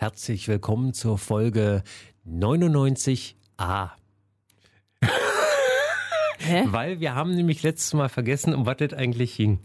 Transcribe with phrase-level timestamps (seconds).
[0.00, 1.82] Herzlich willkommen zur Folge
[2.24, 3.90] 99a.
[6.38, 6.62] Hä?
[6.66, 9.58] Weil wir haben nämlich letztes Mal vergessen, um was das eigentlich ging.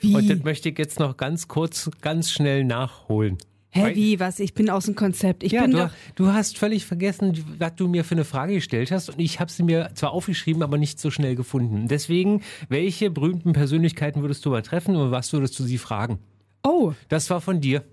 [0.00, 0.16] Wie?
[0.16, 3.38] Und das möchte ich jetzt noch ganz kurz, ganz schnell nachholen.
[3.68, 4.40] Hä, Weil- wie, was?
[4.40, 5.44] Ich bin aus dem Konzept.
[5.44, 5.90] Ich ja, bin du, doch.
[6.16, 9.10] du hast völlig vergessen, was du mir für eine Frage gestellt hast.
[9.10, 11.86] Und ich habe sie mir zwar aufgeschrieben, aber nicht so schnell gefunden.
[11.86, 16.18] Deswegen, welche berühmten Persönlichkeiten würdest du mal treffen und was würdest du sie fragen?
[16.64, 16.94] Oh.
[17.08, 17.84] Das war von dir.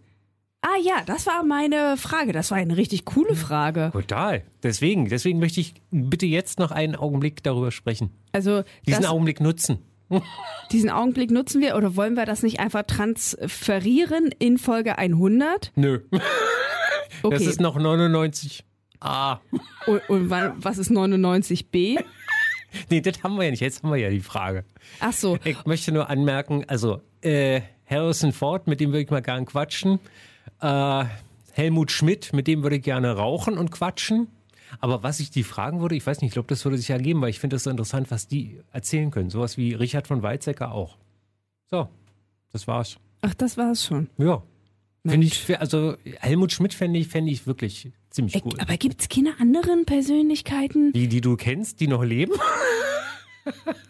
[0.61, 2.33] Ah ja, das war meine Frage.
[2.33, 3.89] Das war eine richtig coole Frage.
[3.93, 4.43] Total.
[4.63, 8.09] Deswegen, deswegen möchte ich bitte jetzt noch einen Augenblick darüber sprechen.
[8.31, 9.79] Also Diesen Augenblick nutzen.
[10.71, 15.71] diesen Augenblick nutzen wir oder wollen wir das nicht einfach transferieren in Folge 100?
[15.75, 15.99] Nö.
[17.23, 17.35] Okay.
[17.35, 18.63] Das ist noch 99.
[18.99, 19.39] Ah.
[19.87, 21.98] und, und wann- was ist 99b?
[22.91, 23.62] Nee, das haben wir ja nicht.
[23.62, 24.65] Jetzt haben wir ja die Frage.
[24.99, 25.39] Ach so.
[25.45, 29.99] Ich möchte nur anmerken, also äh, Harrison Ford, mit dem würde ich mal gern quatschen.
[30.61, 31.05] Äh,
[31.52, 34.27] Helmut Schmidt, mit dem würde ich gerne rauchen und quatschen.
[34.79, 37.21] Aber was ich die fragen würde, ich weiß nicht, ich glaube, das würde sich ergeben,
[37.21, 39.29] weil ich finde das so interessant, was die erzählen können.
[39.29, 40.98] Sowas wie Richard von Weizsäcker auch.
[41.71, 41.87] So,
[42.51, 42.98] das war's.
[43.21, 44.09] Ach, das war's schon.
[44.17, 44.43] Ja.
[45.05, 48.54] Finde ich, also Helmut Schmidt fände ich, fände ich wirklich ziemlich Äh, cool.
[48.60, 50.91] Aber gibt's keine anderen Persönlichkeiten?
[50.91, 52.34] Die, die du kennst, die noch leben?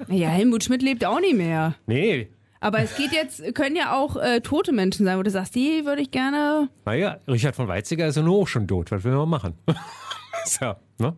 [0.08, 1.73] Ja, Helmut Schmidt lebt auch nicht mehr.
[1.88, 2.27] Nee.
[2.59, 5.86] Aber es geht jetzt, können ja auch äh, tote Menschen sein, wo du sagst, die
[5.86, 6.69] würde ich gerne.
[6.86, 8.91] Naja, Richard von Weizsäcker ist ja nur auch schon tot.
[8.91, 9.53] Was will man machen?
[10.45, 11.16] so, ne?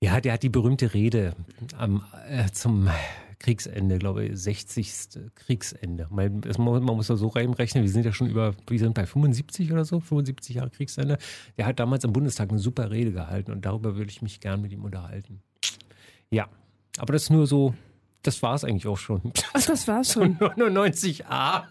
[0.00, 1.34] Ja, der hat die berühmte Rede
[1.78, 2.88] am, äh, zum
[3.42, 5.32] Kriegsende, glaube ich, 60.
[5.34, 6.06] Kriegsende.
[6.10, 9.04] Man, es, man muss da so reinrechnen, wir sind ja schon über, wir sind bei
[9.04, 11.18] 75 oder so, 75 Jahre Kriegsende.
[11.58, 14.62] Der hat damals im Bundestag eine super Rede gehalten und darüber würde ich mich gern
[14.62, 15.42] mit ihm unterhalten.
[16.30, 16.48] Ja,
[16.98, 17.74] aber das ist nur so,
[18.22, 19.32] das war es eigentlich auch schon.
[19.52, 20.38] Ach, das war's schon.
[20.38, 21.64] 99a.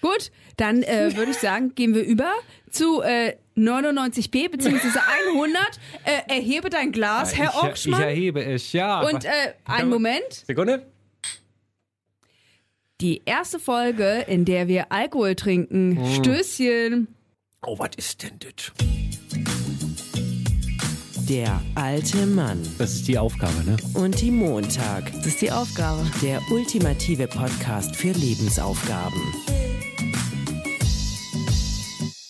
[0.00, 2.32] Gut, dann äh, würde ich sagen, gehen wir über
[2.70, 4.98] zu äh, 99b bzw.
[5.32, 5.62] 100.
[6.04, 9.02] Äh, erhebe dein Glas, Herr ich, ich erhebe es, ja.
[9.02, 9.30] Und äh,
[9.64, 10.32] einen Moment.
[10.46, 10.86] Sekunde.
[13.00, 15.96] Die erste Folge, in der wir Alkohol trinken.
[15.96, 16.14] Hm.
[16.14, 17.08] Stößchen.
[17.64, 18.72] Oh, was ist denn das?
[21.32, 23.78] Der alte Mann Das ist die Aufgabe, ne?
[23.94, 25.10] und die Montag.
[25.14, 26.04] Das ist die Aufgabe.
[26.20, 29.18] Der ultimative Podcast für Lebensaufgaben.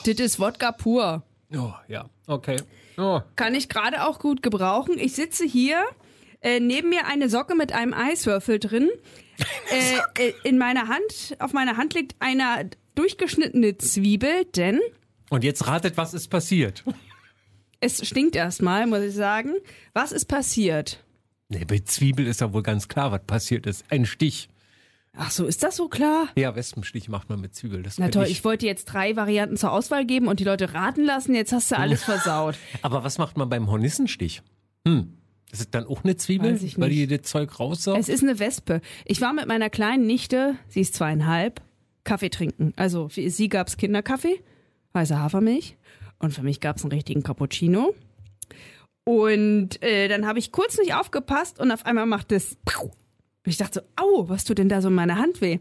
[0.05, 1.25] Das ist Wodka pur.
[1.53, 2.09] Oh, ja.
[2.29, 2.59] Okay.
[2.97, 3.19] Oh.
[3.35, 4.97] Kann ich gerade auch gut gebrauchen.
[5.01, 5.83] Ich sitze hier,
[6.41, 8.89] äh, neben mir eine Socke mit einem Eiswürfel drin.
[9.73, 14.79] Äh, äh, in meiner Hand, auf meiner Hand liegt eine durchgeschnittene Zwiebel, denn
[15.29, 16.85] Und jetzt ratet, was ist passiert.
[17.83, 19.55] Es stinkt erstmal, muss ich sagen.
[19.93, 21.05] Was ist passiert?
[21.49, 23.85] Nee, bei Zwiebel ist ja wohl ganz klar, was passiert ist.
[23.91, 24.49] Ein Stich.
[25.15, 26.29] Ach so, ist das so klar?
[26.37, 27.83] Ja, Wespenstich macht man mit Zwiebel.
[27.83, 31.05] Das Na toll, ich wollte jetzt drei Varianten zur Auswahl geben und die Leute raten
[31.05, 31.35] lassen.
[31.35, 32.57] Jetzt hast du alles versaut.
[32.83, 34.43] Aber was macht man beim Hornissenstich?
[34.87, 35.19] Hm.
[35.51, 37.99] Ist es dann auch eine Zwiebel, ich weil die das Zeug raussaugt?
[37.99, 38.81] Es ist eine Wespe.
[39.05, 41.61] Ich war mit meiner kleinen Nichte, sie ist zweieinhalb,
[42.05, 42.73] Kaffee trinken.
[42.77, 44.41] Also für sie gab's Kinderkaffee,
[44.95, 45.77] weiße Hafermilch.
[46.23, 47.95] Und für mich gab's einen richtigen Cappuccino.
[49.05, 52.57] Und äh, dann habe ich kurz nicht aufgepasst und auf einmal macht es.
[52.79, 52.93] Und
[53.45, 55.59] ich dachte so, au, was tut denn da so in meiner Hand weh?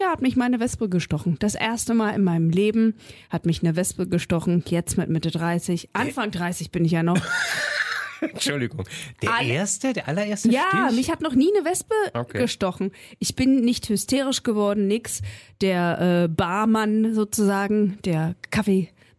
[0.00, 1.36] Ja, hat mich meine Wespe gestochen.
[1.38, 2.96] Das erste Mal in meinem Leben
[3.28, 4.64] hat mich eine Wespe gestochen.
[4.66, 5.90] Jetzt mit Mitte 30.
[5.92, 7.18] Anfang 30 bin ich ja noch.
[8.20, 8.84] Entschuldigung.
[9.22, 10.96] Der Alle- erste, der allererste Ja, Stich?
[10.96, 12.38] mich hat noch nie eine Wespe Okay.
[12.38, 12.90] gestochen.
[13.18, 15.22] Ich bin nicht hysterisch geworden, nix.
[15.60, 18.34] Der äh, Barmann sozusagen, der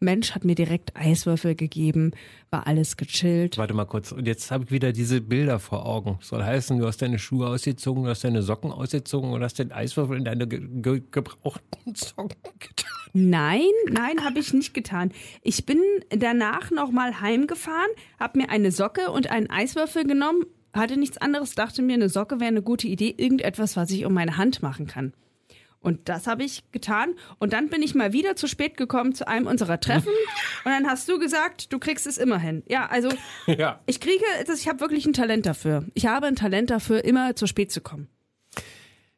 [0.02, 2.12] Kaffeemensch hat mir direkt Eiswürfel gegeben,
[2.50, 3.60] war alles gechillt.
[3.60, 4.12] Warte mal kurz.
[4.12, 6.18] Und jetzt habe ich wieder diese Bilder vor Augen.
[6.22, 9.72] Soll heißen, du hast deine Schuhe ausgezogen, du hast deine Socken ausgezogen und hast den
[9.72, 12.90] Eiswürfel in deine ge ge gebrauchten Socken getan.
[13.14, 15.12] Nein, nein, habe ich nicht getan.
[15.44, 15.80] Ich bin
[16.10, 21.84] danach nochmal heimgefahren, habe mir eine Socke und einen Eiswürfel genommen, hatte nichts anderes, dachte
[21.84, 25.14] mir, eine Socke wäre eine gute Idee, irgendetwas, was ich um meine Hand machen kann.
[25.82, 27.16] Und das habe ich getan.
[27.40, 30.12] Und dann bin ich mal wieder zu spät gekommen zu einem unserer Treffen.
[30.64, 32.62] Und dann hast du gesagt, du kriegst es immer hin.
[32.70, 33.10] Ja, also
[33.48, 33.80] Ja.
[33.88, 35.86] ich kriege, das, ich habe wirklich ein Talent dafür.
[35.96, 38.08] Ich habe ein Talent dafür, immer zu spät zu kommen.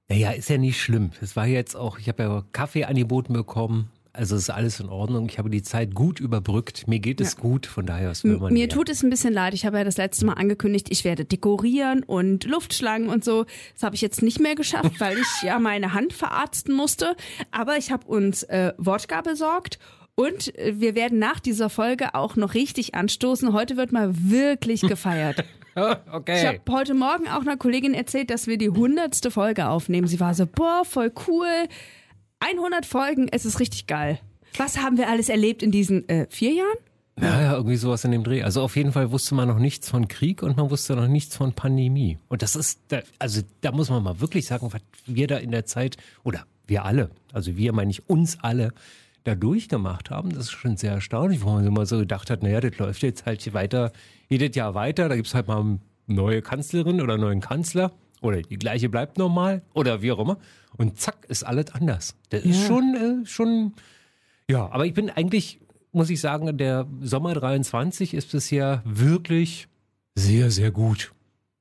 [0.08, 1.12] Naja, ist ja nicht schlimm.
[1.22, 3.90] Es war jetzt auch, ich habe ja Kaffee angeboten bekommen.
[4.16, 5.28] Also ist alles in Ordnung.
[5.28, 6.88] Ich habe die Zeit gut überbrückt.
[6.88, 8.70] Mir geht es gut, von daher man Mir mehr?
[8.70, 9.56] tut es ein bisschen leid.
[9.56, 13.46] Ich habe ja das letzte Mal angekündigt, ich werde dekorieren und Luftschlangen und so.
[13.74, 17.16] Das habe ich jetzt nicht mehr geschafft, weil ich ja meine Hand verarzten musste.
[17.50, 19.80] Aber ich habe uns äh, Wodka besorgt
[20.14, 23.52] und äh, wir werden nach dieser Folge auch noch richtig anstoßen.
[23.52, 25.44] Heute wird mal wirklich gefeiert.
[25.76, 26.38] okay.
[26.38, 30.06] Ich habe heute Morgen auch einer Kollegin erzählt, dass wir die hundertste Folge aufnehmen.
[30.06, 31.68] Sie war so, boah, voll cool.
[32.44, 34.20] 100 Folgen, es ist richtig geil.
[34.58, 36.78] Was haben wir alles erlebt in diesen äh, vier Jahren?
[37.20, 38.44] Ja, ja, irgendwie sowas in dem Dreh.
[38.44, 41.38] Also auf jeden Fall wusste man noch nichts von Krieg und man wusste noch nichts
[41.38, 42.18] von Pandemie.
[42.28, 42.80] Und das ist,
[43.20, 46.86] also da muss man mal wirklich sagen, was wir da in der Zeit, oder wir
[46.86, 48.74] alle, also wir meine ich uns alle,
[49.24, 52.60] da durchgemacht haben, das ist schon sehr erstaunlich, wo man immer so gedacht hat, naja,
[52.60, 53.94] das läuft jetzt halt weiter,
[54.28, 57.94] jedes Jahr weiter, da gibt's halt mal eine neue Kanzlerin oder einen neuen Kanzler
[58.24, 60.38] oder die gleiche bleibt normal oder wie auch immer.
[60.78, 62.16] Und zack, ist alles anders.
[62.30, 62.68] Das ist Ja.
[62.68, 63.74] schon, äh, schon,
[64.50, 65.60] ja, aber ich bin eigentlich,
[65.92, 69.68] muss ich sagen, der Sommer 23 ist bisher wirklich
[70.16, 71.12] sehr, sehr gut.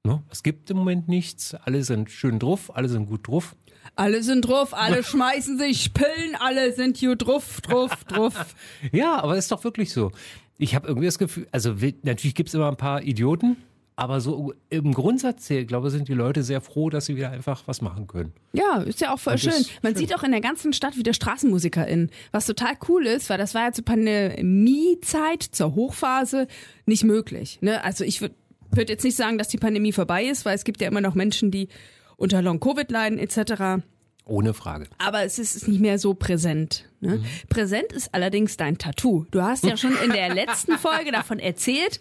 [0.05, 0.23] Ne?
[0.31, 3.55] Es gibt im Moment nichts, alle sind schön drauf, alle sind gut drauf.
[3.95, 8.55] Alle sind drauf, alle schmeißen sich Pillen, alle sind hier drauf, drauf, drauf.
[8.93, 10.11] Ja, aber ist doch wirklich so.
[10.59, 13.57] Ich habe irgendwie das Gefühl, also natürlich gibt es immer ein paar Idioten,
[14.03, 17.63] aber so im Grundsatz, ich glaube, sind die Leute sehr froh, dass sie wieder einfach
[17.67, 18.33] was machen können.
[18.53, 19.53] Ja, ist ja auch voll Und schön.
[19.81, 19.97] Man schön.
[19.97, 22.11] sieht auch in der ganzen Stadt wieder StraßenmusikerInnen.
[22.33, 26.49] Was total cool ist, weil das war ja zur Pandemiezeit, zur Hochphase
[26.85, 27.59] nicht möglich.
[27.61, 27.85] Ne?
[27.85, 28.35] Also ich würde
[28.73, 31.15] würd jetzt nicht sagen, dass die Pandemie vorbei ist, weil es gibt ja immer noch
[31.15, 31.69] Menschen, die
[32.17, 33.85] unter Long-Covid leiden etc.
[34.25, 34.87] Ohne Frage.
[34.99, 36.89] Aber es ist nicht mehr so präsent.
[37.01, 37.19] Ne?
[37.19, 37.25] Mhm.
[37.49, 39.27] Präsent ist allerdings dein Tattoo.
[39.31, 42.01] Du hast ja schon in der letzten Folge davon erzählt.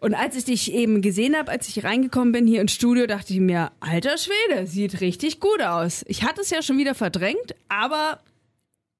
[0.00, 3.34] Und als ich dich eben gesehen habe, als ich reingekommen bin hier ins Studio, dachte
[3.34, 6.04] ich mir, alter Schwede, sieht richtig gut aus.
[6.08, 8.20] Ich hatte es ja schon wieder verdrängt, aber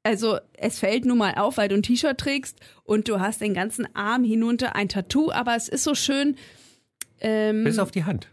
[0.02, 3.54] also es fällt nun mal auf, weil du ein T-Shirt trägst und du hast den
[3.54, 6.36] ganzen Arm hinunter ein Tattoo, aber es ist so schön,
[7.20, 8.28] ähm, Bis auf die Hand.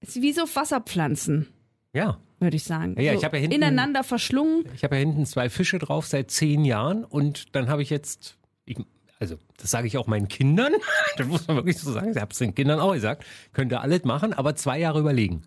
[0.00, 1.46] es ist wie so Wasserpflanzen,
[1.92, 2.18] Ja.
[2.40, 3.00] würde ich sagen.
[3.00, 4.64] Ja, so ich hab ja hinten- ineinander verschlungen.
[4.74, 8.36] Ich habe ja hinten zwei Fische drauf seit zehn Jahren und dann habe ich jetzt,
[8.44, 8.45] ich,
[9.18, 10.72] also das sage ich auch meinen Kindern,
[11.16, 13.80] das muss man wirklich so sagen, ich habe es den Kindern auch gesagt, könnt ihr
[13.80, 15.42] alles machen, aber zwei Jahre überlegen.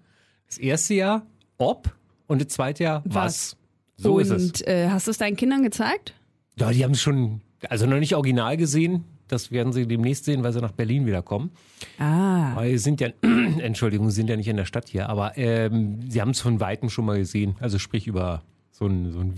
[0.48, 1.26] Das erste Jahr
[1.58, 1.96] ob
[2.28, 3.16] und das zweite Jahr was.
[3.16, 3.58] Was.
[3.98, 4.62] So und ist es.
[4.62, 6.14] Äh, hast du es deinen Kindern gezeigt?
[6.58, 9.04] Ja, die haben es schon, also noch nicht original gesehen.
[9.28, 11.52] Das werden sie demnächst sehen, weil sie nach Berlin wieder kommen.
[12.00, 12.56] Ah.
[12.56, 16.00] Weil sie sind ja, Entschuldigung, sie sind ja nicht in der Stadt hier, aber ähm,
[16.10, 17.56] sie haben es von Weitem schon mal gesehen.
[17.60, 19.38] Also sprich über so ein, so ein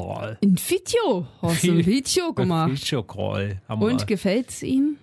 [0.00, 0.38] Videocall.
[0.42, 1.26] Ein Video.
[1.42, 2.70] Hast du ein Video gemacht?
[2.72, 4.06] Videocall haben Und wir.
[4.06, 4.98] gefällt's ihnen?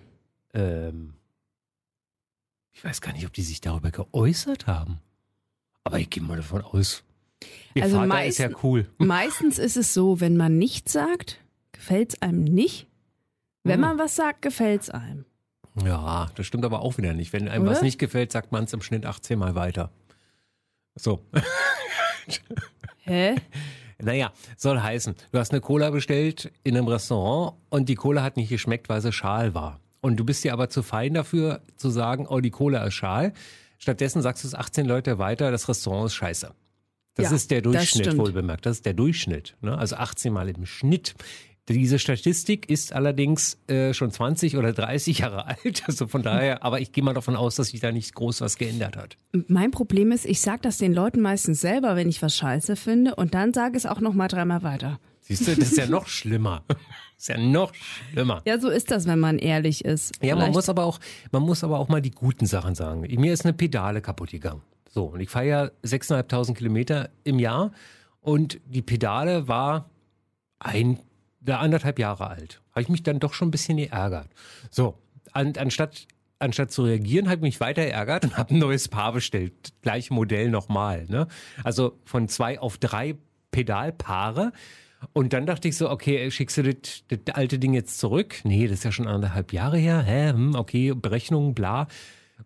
[0.54, 1.14] Ähm,
[2.72, 5.00] ich weiß gar nicht, ob die sich darüber geäußert haben.
[5.84, 7.04] Aber ich gehe mal davon aus.
[7.74, 8.88] Ihr Also Vater ist ja cool.
[8.98, 11.38] Meistens ist es so, wenn man nichts sagt,
[11.72, 12.86] gefällt's einem nicht.
[13.64, 13.80] Wenn Hm.
[13.82, 15.24] man was sagt, gefällt's einem.
[15.84, 17.32] Ja, das stimmt aber auch wieder nicht.
[17.32, 17.72] Wenn einem Oder?
[17.72, 19.92] was nicht gefällt, sagt man es im Schnitt 18 Mal weiter.
[20.96, 21.24] So.
[22.98, 23.36] Hä?
[24.00, 28.36] Naja, soll heißen, du hast eine Cola bestellt in einem Restaurant und die Cola hat
[28.36, 29.80] nicht geschmeckt, weil sie schal war.
[30.00, 33.32] Und du bist dir aber zu fein dafür, zu sagen, oh, die Cola ist schal.
[33.78, 36.52] Stattdessen sagst du es 18 Leute weiter, das Restaurant ist scheiße.
[37.14, 38.64] Das Ja, ist der Durchschnitt, wohlbemerkt.
[38.64, 39.56] Das ist der Durchschnitt.
[39.60, 39.76] Ne?
[39.76, 41.16] Also 18 Mal im Schnitt.
[41.68, 45.82] Diese Statistik ist allerdings äh, schon 20 oder 30 Jahre alt.
[45.86, 48.56] Also von daher, aber ich gehe mal davon aus, dass sich da nicht groß was
[48.56, 49.16] geändert hat.
[49.48, 53.14] Mein Problem ist, ich sag das den Leuten meistens selber, wenn ich was scheiße finde,
[53.14, 54.98] und dann sage es auch noch mal dreimal weiter.
[55.20, 56.64] Siehst du, das ist ja noch schlimmer.
[56.68, 56.78] Das
[57.18, 58.40] ist ja noch schlimmer.
[58.46, 60.12] Ja, so ist das, wenn man ehrlich ist.
[60.22, 60.98] Ja, man muss aber auch,
[61.32, 63.00] man muss aber auch mal die guten Sachen sagen.
[63.00, 64.62] Mir ist eine Pedale kaputt gegangen.
[64.88, 67.72] So, und ich fahre ja 6.500 Kilometer im Jahr
[68.20, 69.90] und die Pedale war
[70.58, 70.98] ein,
[71.42, 72.60] oder anderthalb Jahre alt.
[72.72, 74.28] Habe ich mich dann doch schon ein bisschen geärgert.
[74.70, 74.98] So,
[75.32, 76.06] an, anstatt,
[76.38, 79.52] anstatt zu reagieren, habe ich mich weiter ärgert und habe ein neues Paar bestellt.
[79.82, 81.06] Gleiche Modell nochmal.
[81.08, 81.28] Ne?
[81.64, 83.16] Also von zwei auf drei
[83.50, 84.52] Pedalpaare.
[85.12, 88.36] Und dann dachte ich so, okay, schickst du das, das alte Ding jetzt zurück?
[88.42, 90.02] Nee, das ist ja schon anderthalb Jahre her.
[90.02, 91.86] Hä, hm, okay, Berechnung, bla.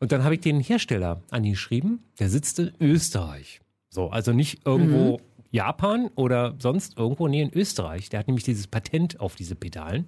[0.01, 3.61] Und dann habe ich den Hersteller angeschrieben, der sitzt in Österreich.
[3.89, 5.21] So, also nicht irgendwo
[5.53, 8.09] Japan oder sonst irgendwo, nee, in Österreich.
[8.09, 10.07] Der hat nämlich dieses Patent auf diese Pedalen.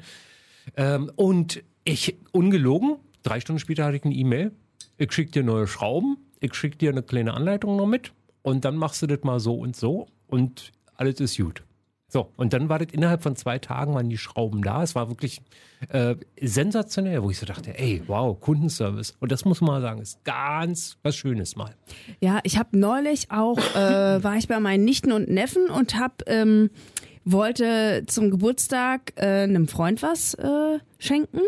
[0.77, 4.53] Ähm, und ich, ungelogen, drei Stunden später hatte ich eine E-Mail.
[4.97, 8.77] Ich schick dir neue Schrauben, ich schick dir eine kleine Anleitung noch mit und dann
[8.77, 11.63] machst du das mal so und so und alles ist gut.
[12.15, 14.85] So, und dann war das innerhalb von zwei Tagen waren die Schrauben da.
[14.85, 15.41] Es war wirklich
[15.89, 19.17] äh, sensationell, wo ich so dachte, ey, wow, Kundenservice.
[19.19, 21.75] Und das muss man mal sagen, ist ganz was Schönes mal.
[22.21, 23.75] Ja, ich habe neulich auch, äh,
[24.23, 26.71] war ich bei meinen Nichten und Neffen und hab, ähm,
[27.25, 31.41] wollte zum Geburtstag äh, einem Freund was äh, schenken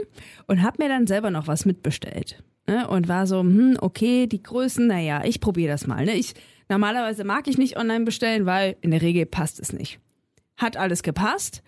[0.49, 2.43] und hab mir dann selber noch was mitbestellt.
[2.67, 2.89] Ne?
[2.89, 6.05] Und war so, hm, okay, die Größen, naja, ich probiere das mal.
[6.05, 6.15] Ne?
[6.15, 6.35] Ich,
[6.69, 10.01] normalerweise mag ich nicht online bestellen, weil in der Regel passt es nicht.
[10.57, 11.63] Hat alles gepasst.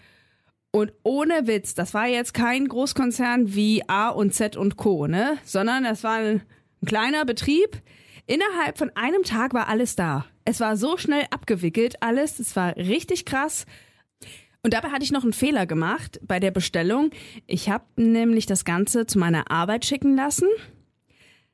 [0.71, 5.39] Und ohne Witz, das war jetzt kein Großkonzern wie A und Z und Co., ne?
[5.45, 6.43] Sondern das war ein,
[6.83, 7.81] ein kleiner Betrieb.
[8.27, 10.27] Innerhalb von einem Tag war alles da.
[10.45, 12.39] Es war so schnell abgewickelt, alles.
[12.39, 13.65] Es war richtig krass.
[14.63, 17.11] Und dabei hatte ich noch einen Fehler gemacht bei der Bestellung.
[17.47, 20.49] Ich habe nämlich das Ganze zu meiner Arbeit schicken lassen,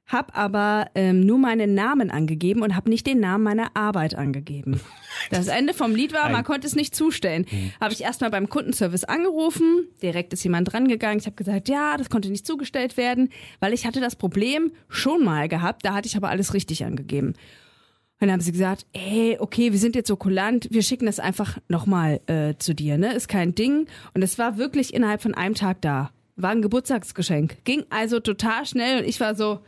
[0.07, 4.81] habe aber ähm, nur meinen Namen angegeben und habe nicht den Namen meiner Arbeit angegeben.
[5.31, 7.47] Das Ende vom Lied war, man konnte es nicht zustellen.
[7.81, 11.21] Habe ich erstmal beim Kundenservice angerufen, direkt ist jemand drangegangen.
[11.21, 13.31] Ich habe gesagt, ja, das konnte nicht zugestellt werden,
[13.61, 17.29] weil ich hatte das Problem schon mal gehabt, da hatte ich aber alles richtig angegeben.
[17.29, 21.21] Und dann haben sie gesagt, ey, okay, wir sind jetzt so kulant, wir schicken das
[21.21, 23.13] einfach nochmal äh, zu dir, ne?
[23.13, 23.87] Ist kein Ding.
[24.15, 26.11] Und es war wirklich innerhalb von einem Tag da.
[26.37, 27.65] War ein Geburtstagsgeschenk.
[27.65, 29.61] Ging also total schnell und ich war so,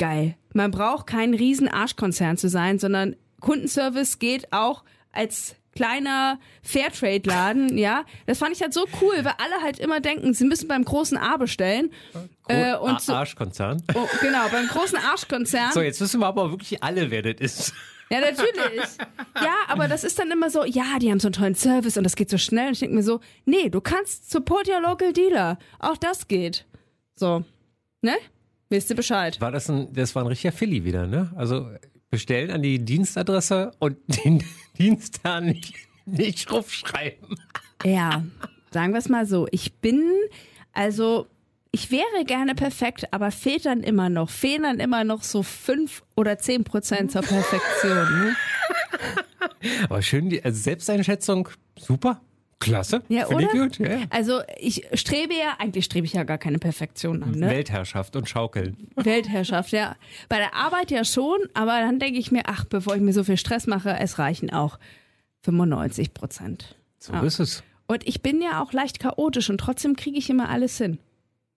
[0.00, 0.34] geil.
[0.54, 8.04] Man braucht kein riesen Arschkonzern zu sein, sondern Kundenservice geht auch als kleiner Fairtrade-Laden, ja.
[8.26, 11.16] Das fand ich halt so cool, weil alle halt immer denken, sie müssen beim großen
[11.18, 11.92] A bestellen.
[12.48, 13.82] Äh, und so, Arschkonzern.
[13.94, 15.72] oh, genau, beim großen Arschkonzern.
[15.72, 17.74] So, jetzt wissen wir aber wirklich alle, wer das ist.
[18.10, 18.88] Ja, natürlich.
[19.36, 22.02] Ja, aber das ist dann immer so, ja, die haben so einen tollen Service und
[22.02, 22.66] das geht so schnell.
[22.68, 25.58] Und ich denke mir so, nee, du kannst support your local dealer.
[25.78, 26.66] Auch das geht.
[27.14, 27.44] So.
[28.02, 28.16] Ne?
[28.70, 29.40] Wisst ihr Bescheid?
[29.40, 31.32] War das ein, das war ein richtiger Philly wieder, ne?
[31.34, 31.68] Also
[32.08, 34.44] bestellen an die Dienstadresse und den
[34.78, 35.74] Dienst da nicht,
[36.06, 37.36] nicht draufschreiben.
[37.84, 38.24] Ja,
[38.70, 39.48] sagen wir es mal so.
[39.50, 40.04] Ich bin,
[40.72, 41.26] also,
[41.72, 46.04] ich wäre gerne perfekt, aber fehlt dann immer noch, fehlen dann immer noch so fünf
[46.14, 47.96] oder zehn Prozent zur Perfektion.
[48.20, 48.36] Ne?
[49.88, 52.20] Aber schön, die also Selbsteinschätzung, super,
[52.60, 53.02] klasse.
[53.08, 53.62] Ja, Finde ich oder?
[53.62, 53.78] gut.
[53.78, 54.02] Ja.
[54.10, 57.48] Also, ich strebe ja, eigentlich strebe ich ja gar keine Perfektion an, ne?
[57.48, 58.76] Weltherrschaft und Schaukeln.
[58.96, 59.96] Weltherrschaft, ja.
[60.28, 63.24] Bei der Arbeit ja schon, aber dann denke ich mir, ach, bevor ich mir so
[63.24, 64.78] viel Stress mache, es reichen auch
[65.42, 66.76] 95 Prozent.
[66.98, 67.22] So Ja.
[67.22, 67.62] ist es.
[67.86, 70.98] Und ich bin ja auch leicht chaotisch und trotzdem kriege ich immer alles hin.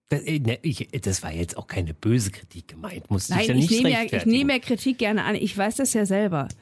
[0.10, 3.10] Das, äh, ne, ich, das war jetzt auch keine böse Kritik gemeint.
[3.12, 5.36] Muss dich ja ich nicht nehme ja, ich nehme ja Kritik gerne an.
[5.36, 6.48] Ich weiß das ja selber.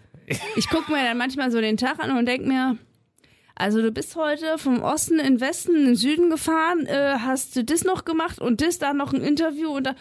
[0.55, 2.77] Ich gucke mir dann manchmal so den Tag an und denke mir,
[3.61, 7.55] also du bist heute vom Osten in den Westen, in den Süden gefahren, äh, hast
[7.55, 9.95] du das noch gemacht und das, da noch ein Interview und da,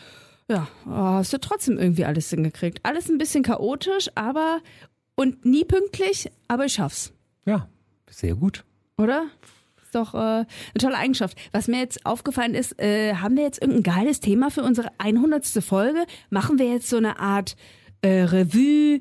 [0.49, 2.81] ja, oh, hast du trotzdem irgendwie alles hingekriegt.
[2.83, 4.59] Alles ein bisschen chaotisch, aber
[5.14, 7.12] und nie pünktlich, aber ich schaff's,
[7.45, 7.69] Ja,
[8.11, 8.64] sehr gut.
[8.97, 9.26] oder?
[9.85, 10.47] Ist doch äh, eine
[10.79, 11.37] tolle Eigenschaft.
[11.52, 15.45] Was mir jetzt aufgefallen ist, äh, haben wir jetzt irgendein geiles Thema für unsere 100.
[15.62, 16.07] Folge?
[16.31, 17.57] Machen wir jetzt so eine Art
[18.02, 19.00] äh, Revue?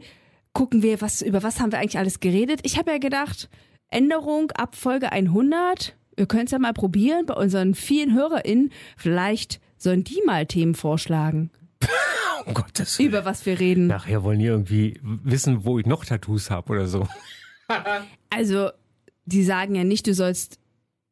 [0.53, 2.61] Gucken wir, was über was haben wir eigentlich alles geredet?
[2.63, 3.49] Ich habe ja gedacht,
[3.91, 5.95] Änderung ab Folge 100.
[6.15, 8.71] Wir können es ja mal probieren bei unseren vielen HörerInnen.
[8.97, 11.51] Vielleicht sollen die mal Themen vorschlagen,
[12.45, 13.09] Um Gottes Willen.
[13.09, 13.87] über was wir reden.
[13.87, 17.07] Nachher wollen die irgendwie wissen, wo ich noch Tattoos habe oder so.
[18.31, 18.71] Also,
[19.25, 20.57] die sagen ja nicht, du sollst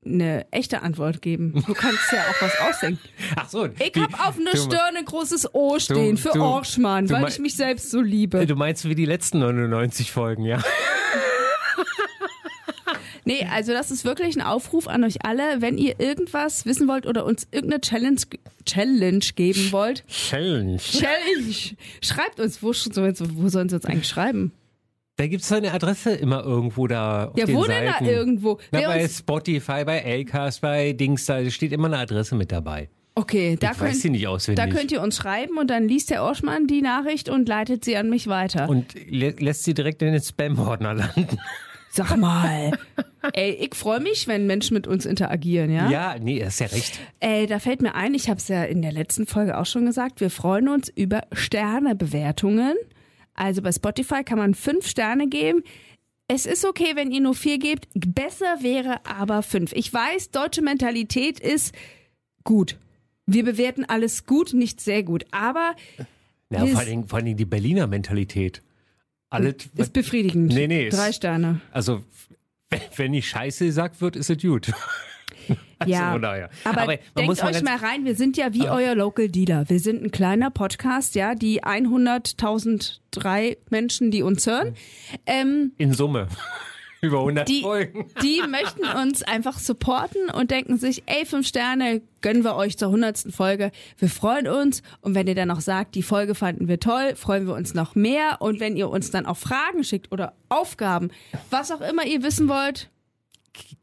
[0.06, 1.54] eine echte Antwort geben.
[1.68, 3.00] Du kannst ja auch was ausdenken.
[3.36, 3.66] Ach so.
[3.66, 7.28] Ich hab auf einer Stirn ein großes O stehen du- für du- Orschmann, du weil
[7.28, 8.46] ich mich selbst so liebe.
[8.48, 10.58] Du meinst wie die letzten 99 Folgen, ja?
[13.28, 17.06] Nee, also das ist wirklich ein Aufruf an euch alle, wenn ihr irgendwas wissen wollt
[17.06, 18.20] oder uns irgendeine Challenge,
[18.66, 20.04] Challenge geben wollt.
[20.08, 20.78] Challenge.
[20.78, 21.56] Challenge!
[22.02, 24.52] Schreibt uns, wo, sollen sie- wo sollen sie uns eigentlich schreiben?
[25.18, 28.06] Da gibt es eine Adresse immer irgendwo da auf Ja, den wo denn Seiten.
[28.06, 28.60] da irgendwo?
[28.72, 32.88] Na, Wer bei Spotify, bei Acast, bei Dings, da steht immer eine Adresse mit dabei.
[33.16, 34.64] okay, da ich weiß könnt, sie nicht auswendig.
[34.64, 37.98] da könnt ihr uns schreiben und dann liest der Orschmann die Nachricht und leitet sie
[37.98, 38.70] an mich weiter.
[38.70, 41.40] und lä lässt sie direkt in den Spam-Ordner landen.
[41.90, 42.78] Sag mal.
[43.34, 45.90] Ey, ich freue mich, wenn Menschen mit uns interagieren, ja?
[45.90, 47.00] Ja, nee, hast ja recht.
[47.20, 49.86] Ey, da fällt mir ein, ich habe es ja in der letzten Folge auch schon
[49.86, 52.76] gesagt, wir freuen uns über Sternebewertungen.
[53.34, 55.64] Also bei Spotify kann man fünf Sterne geben.
[56.28, 57.88] Es ist okay, wenn ihr nur vier gebt.
[57.94, 59.72] Besser wäre aber fünf.
[59.74, 61.74] Ich weiß, deutsche Mentalität ist
[62.44, 62.78] gut.
[63.26, 65.26] Wir bewerten alles gut, nicht sehr gut.
[65.32, 65.76] Aber
[66.50, 68.62] Ja, Ist- vor, allen Dingen, vor allen Dingen die Berliner Mentalität.
[69.30, 70.54] Alle, ist befriedigend.
[70.54, 71.62] Nee, nee, Drei Sterne.
[71.72, 72.04] also,
[72.96, 74.72] wenn- nicht Scheiße gesagt wird, ist es gut.
[75.80, 76.10] Also, ja,
[76.64, 79.70] aber, man denkt muss euch mal rein, wir sind ja wie euer Local Dealer.
[79.70, 84.74] Wir sind ein kleiner Podcast, ja, die 100.003 Menschen, die uns hören.
[85.28, 86.28] Ähm, In Summe.
[87.02, 88.08] Über 100 die, Folgen.
[88.24, 92.90] die möchten uns einfach supporten und denken sich, ey, fünf Sterne gönnen wir euch zur
[92.90, 93.72] hundertsten Folge.
[93.98, 94.82] Wir freuen uns.
[95.02, 97.96] Und wenn ihr dann noch sagt, die Folge fanden wir toll, freuen wir uns noch
[97.96, 98.38] mehr.
[98.40, 101.10] Und wenn ihr uns dann auch Fragen schickt oder Aufgaben,
[101.50, 102.90] was auch immer ihr wissen wollt,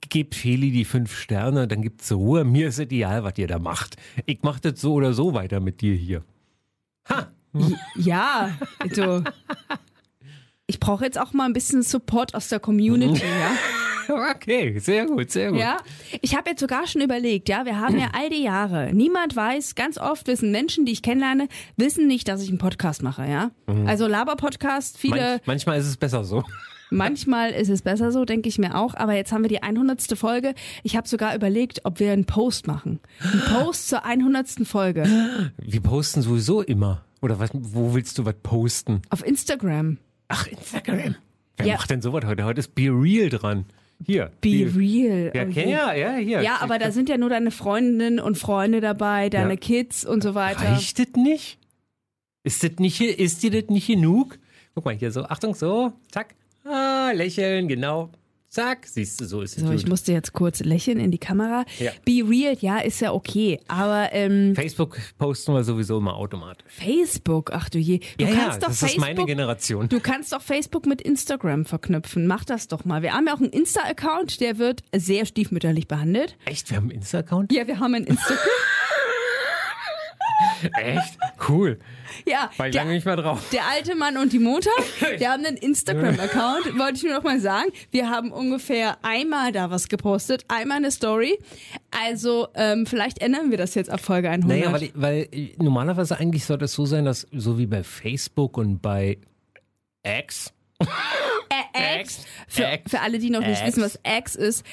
[0.09, 2.45] Gebt Feli die fünf Sterne, dann gibt's Ruhe.
[2.45, 3.97] Mir ist egal, was ihr da macht.
[4.27, 6.23] Ich mach das so oder so weiter mit dir hier.
[7.97, 9.25] ja, also,
[10.67, 14.31] ich brauche jetzt auch mal ein bisschen Support aus der Community, ja.
[14.31, 15.61] okay, sehr gut, sehr gut.
[15.61, 15.79] Ja,
[16.23, 18.91] ich habe jetzt sogar schon überlegt, ja, wir haben ja all die Jahre.
[18.95, 23.03] Niemand weiß, ganz oft wissen Menschen, die ich kennenlerne, wissen nicht, dass ich einen Podcast
[23.03, 23.51] mache, ja.
[23.87, 26.43] Also Laber-Podcast, viele, Manch, manchmal ist es besser so.
[26.91, 28.95] manchmal ist es besser so, denke ich mir auch.
[28.95, 30.17] Aber jetzt haben wir die 100.
[30.17, 30.55] Folge.
[30.83, 33.01] Ich habe sogar überlegt, ob wir einen Post machen.
[33.21, 34.67] Einen Post zur 100.
[34.67, 35.05] Folge
[35.59, 37.05] Wir posten sowieso immer.
[37.21, 39.03] Oder was, wo willst du was posten?
[39.11, 39.99] auf Instagram.
[40.35, 41.15] Ach, Instagram.
[41.57, 41.75] Wer Ja.
[41.75, 42.45] macht denn sowas heute?
[42.45, 43.65] Heute ist Be Real dran.
[44.05, 44.33] Hier.
[44.41, 45.31] Be real.
[45.35, 45.71] Ja, Oh okay, je.
[45.71, 46.43] ja, ja, hier.
[46.43, 49.57] Ja, aber da sind ja nur deine Freundinnen und Freunde dabei, deine Ja.
[49.57, 50.65] Kids und so weiter.
[50.73, 51.59] Reicht das nicht?
[52.43, 54.39] Ist das nicht, ist dir das nicht genug?
[54.75, 56.35] Guck mal hier so, Achtung, so, zack.
[56.65, 58.11] Ah, lächeln, genau.
[58.55, 59.75] Zack, siehst du, so ist es So, gut.
[59.75, 61.65] ich musste jetzt kurz lächeln in die Kamera.
[61.81, 61.91] Ja.
[62.05, 63.59] Be real, ja, ist ja okay.
[63.67, 66.65] Aber ähm, Facebook posten wir sowieso immer automatisch.
[66.69, 67.99] Facebook, ach du je.
[68.17, 69.27] Du ja, ja, kannst doch das ist meine Facebook.
[69.27, 69.89] Generation.
[69.89, 72.29] Du kannst doch Facebook mit Instagram verknüpfen.
[72.29, 73.03] Mach das doch mal.
[73.03, 76.37] Wir haben ja auch einen Insta-Account, der wird sehr stiefmütterlich behandelt.
[76.45, 76.71] Echt?
[76.71, 77.53] Wir haben einen Insta-Account?
[77.53, 78.39] Ja, wir haben einen Instagram.
[80.81, 81.19] Echt?
[81.49, 81.79] Cool.
[82.27, 83.43] ja, War ich der, lange nicht mehr drauf.
[83.53, 84.71] der alte Mann und die Mutter,
[85.19, 87.71] wir haben einen Instagram-Account, wollte ich nur noch mal sagen.
[87.91, 91.39] Wir haben ungefähr einmal da was gepostet, einmal eine Story.
[91.91, 94.49] Also ähm, vielleicht ändern wir das jetzt ab Folge 100.
[94.49, 97.83] Naja, weil, ich- weil äh, normalerweise eigentlich soll das so sein, dass so wie bei
[97.83, 99.19] Facebook und bei
[100.03, 100.53] X,
[101.73, 102.25] Äh, X.
[102.49, 102.91] Für, X.
[102.91, 103.67] für alle, die noch nicht X.
[103.67, 104.65] wissen, was X ist.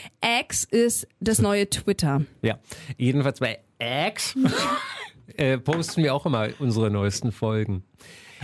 [0.41, 2.21] X ist das neue Twitter.
[2.41, 2.59] ja,
[2.97, 4.35] jedenfalls bei X
[5.37, 7.83] äh, posten wir auch immer unsere neuesten Folgen.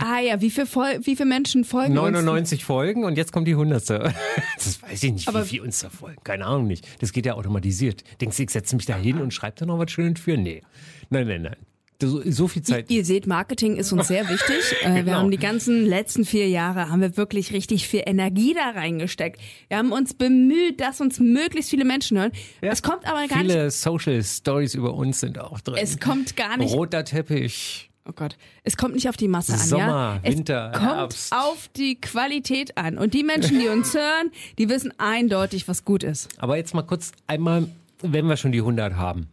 [0.00, 2.12] Ah ja, wie viele Fol wie viele Menschen folgen uns?
[2.12, 3.88] 99 Folgen und jetzt kommt die 100.
[4.56, 6.22] Das weiß ich nicht, Aber- wie viel uns da folgen.
[6.22, 6.86] Keine Ahnung nicht.
[7.02, 8.04] Das geht ja automatisiert.
[8.20, 10.36] Denkst du, ich setze mich da hin und schreibe da noch was Schönes für?
[10.36, 10.62] Nee.
[11.10, 11.56] Nein, nein, nein.
[12.00, 12.90] So, so viel Zeit.
[12.92, 14.54] Ihr seht, Marketing ist uns sehr wichtig.
[14.84, 15.16] Äh, Wir Genau.
[15.18, 19.40] haben die ganzen letzten vier Jahre, haben wir wirklich richtig viel Energie da reingesteckt.
[19.68, 22.30] Wir haben uns bemüht, dass uns möglichst viele Menschen hören.
[22.62, 22.70] Ja.
[22.70, 25.74] Es kommt aber gar nicht, Viele Social Stories über uns sind auch drin.
[25.80, 27.90] es kommt gar nicht, Roter Teppich.
[28.08, 30.30] oh Gott, es kommt nicht auf die Masse an, Sommer, ja?
[30.30, 31.32] Winter, es kommt Herbst.
[31.32, 32.96] auf die Qualität an.
[32.96, 36.28] Und die Menschen, die uns hören, die wissen eindeutig, was gut ist.
[36.38, 37.66] Aber jetzt mal kurz einmal,
[38.02, 39.26] wenn wir schon die 100 haben.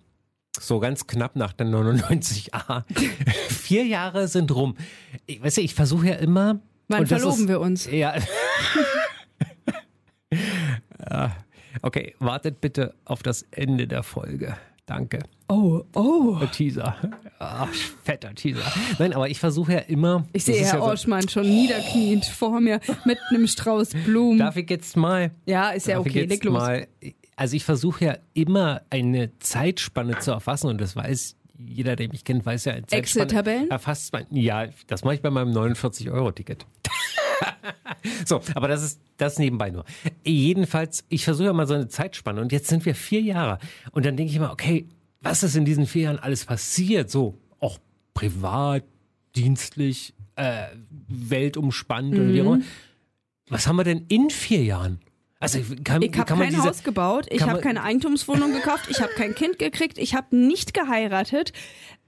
[0.61, 2.83] So ganz knapp nach der 99a.
[3.49, 4.75] Vier Jahre sind rum.
[5.25, 6.59] Ich weiß ja, ich versuche ja immer.
[6.87, 7.85] Wann verloben ist, wir uns?
[7.91, 8.15] Ja.
[11.07, 11.29] Ah,
[11.81, 14.57] okay, wartet bitte auf das Ende der Folge.
[14.85, 15.19] Danke.
[15.47, 16.39] Oh, oh.
[16.51, 16.95] Teaser.
[17.39, 17.67] Ach,
[18.03, 18.63] fetter Teaser.
[18.99, 20.25] Nein, aber ich versuche ja immer.
[20.33, 24.39] Ich sehe Herr ja so- Orschmann schon niederkniend vor mir mit einem Strauß Blumen.
[24.39, 26.53] Darf ich jetzt mal ja, ist ja okay, leg los.
[26.53, 26.87] Mal,
[27.35, 32.23] also ich versuche ja immer eine Zeitspanne zu erfassen und das weiß jeder, der mich
[32.25, 33.69] kennt, weiß ja, eine Zeitspanne Excel-Tabellen?
[33.71, 34.25] erfasst man.
[34.31, 36.65] Ja, das mache ich bei meinem 49-Euro-Ticket.
[38.25, 39.85] so, aber das ist das nebenbei nur.
[40.25, 43.59] Jedenfalls, ich versuche ja mal so eine Zeitspanne und jetzt sind wir vier Jahre
[43.91, 44.87] und dann denke ich immer, okay,
[45.21, 47.09] was ist in diesen vier Jahren alles passiert?
[47.09, 47.79] So, auch
[48.13, 48.83] privat,
[49.35, 50.67] dienstlich, äh,
[51.07, 52.47] weltumspannend oder wie Mhm.
[52.47, 52.63] auch immer.
[53.49, 54.99] Was haben wir denn in vier Jahren?
[55.39, 59.11] Also kann, Ich habe kein diese, Haus gebaut, ich habe keine Eigentumswohnung gekauft, ich habe
[59.13, 61.51] kein Kind gekriegt, ich habe nicht geheiratet,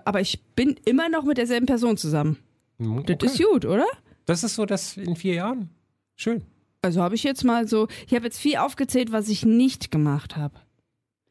[0.05, 2.37] aber ich bin immer noch mit derselben Person zusammen.
[2.79, 3.25] Das okay.
[3.25, 3.85] ist gut, oder?
[4.25, 5.69] Das ist so das in vier Jahren.
[6.15, 6.43] Schön.
[6.81, 10.37] Also habe ich jetzt mal so, ich habe jetzt viel aufgezählt, was ich nicht gemacht
[10.37, 10.55] habe.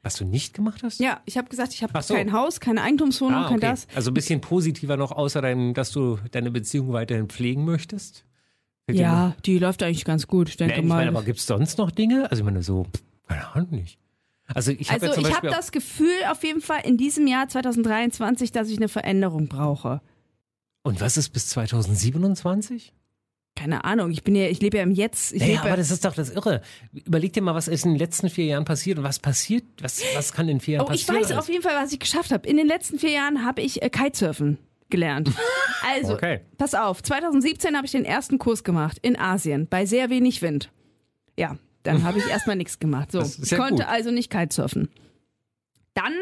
[0.03, 1.01] Was du nicht gemacht hast?
[1.01, 2.15] Ja, ich habe gesagt, ich habe so.
[2.15, 3.71] kein Haus, keine Eigentumswohnung, Ah, kein okay.
[3.71, 3.89] das.
[3.95, 8.25] Also ein bisschen positiver noch, außer deinem, dass du deine Beziehung weiterhin pflegen möchtest.
[8.91, 10.97] Ja, die läuft eigentlich ganz gut, ich denke Nee, ich mal.
[10.97, 12.31] meine, aber gibt es sonst noch Dinge?
[12.31, 12.87] Also ich meine so,
[13.27, 13.99] keine Ahnung nicht.
[14.47, 18.53] Also ich habe also ich habe das Gefühl auf jeden Fall in diesem Jahr 2023,
[18.53, 20.01] dass ich eine Veränderung brauche.
[20.85, 22.93] auch, und was ist bis 2027?
[23.57, 25.33] Keine Ahnung, ich bin ja, ich lebe ja im Jetzt.
[25.33, 26.61] Ich Naja, aber das ist doch das Irre.
[26.93, 30.01] Überleg dir mal, was ist in den letzten vier Jahren passiert und was passiert, was,
[30.15, 31.25] was kann in vier Jahren Oh, ich passieren?
[31.31, 32.47] weiß auf jeden Fall, was ich geschafft habe.
[32.47, 34.59] In den letzten vier Jahren habe ich äh, Kitesurfen
[34.91, 35.31] gelernt.
[35.89, 36.41] Also, Okay.
[36.59, 40.73] pass auf, 2017 habe ich den ersten Kurs gemacht in Asien bei sehr wenig Wind.
[41.39, 43.13] Ja, dann habe ich erstmal nichts gemacht.
[43.13, 43.87] So, ich ja konnte gut.
[43.93, 44.89] also nicht Kitesurfen.
[45.95, 46.13] Dann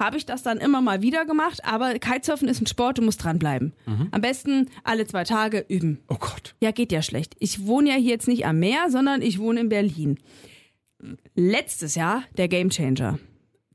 [0.00, 3.22] habe ich das dann immer mal wieder gemacht, aber Kitesurfen ist ein Sport, du musst
[3.22, 3.72] dranbleiben.
[3.86, 4.08] Mhm.
[4.10, 6.00] Am besten alle zwei Tage üben.
[6.08, 6.56] Oh Gott.
[6.60, 7.36] Ja, geht ja schlecht.
[7.38, 10.18] Ich wohne ja hier jetzt nicht am Meer, sondern ich wohne in Berlin.
[11.36, 13.18] Letztes Jahr der Gamechanger.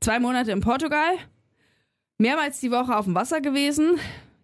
[0.00, 1.14] Zwei Monate in Portugal,
[2.18, 3.98] mehrmals die Woche auf dem Wasser gewesen.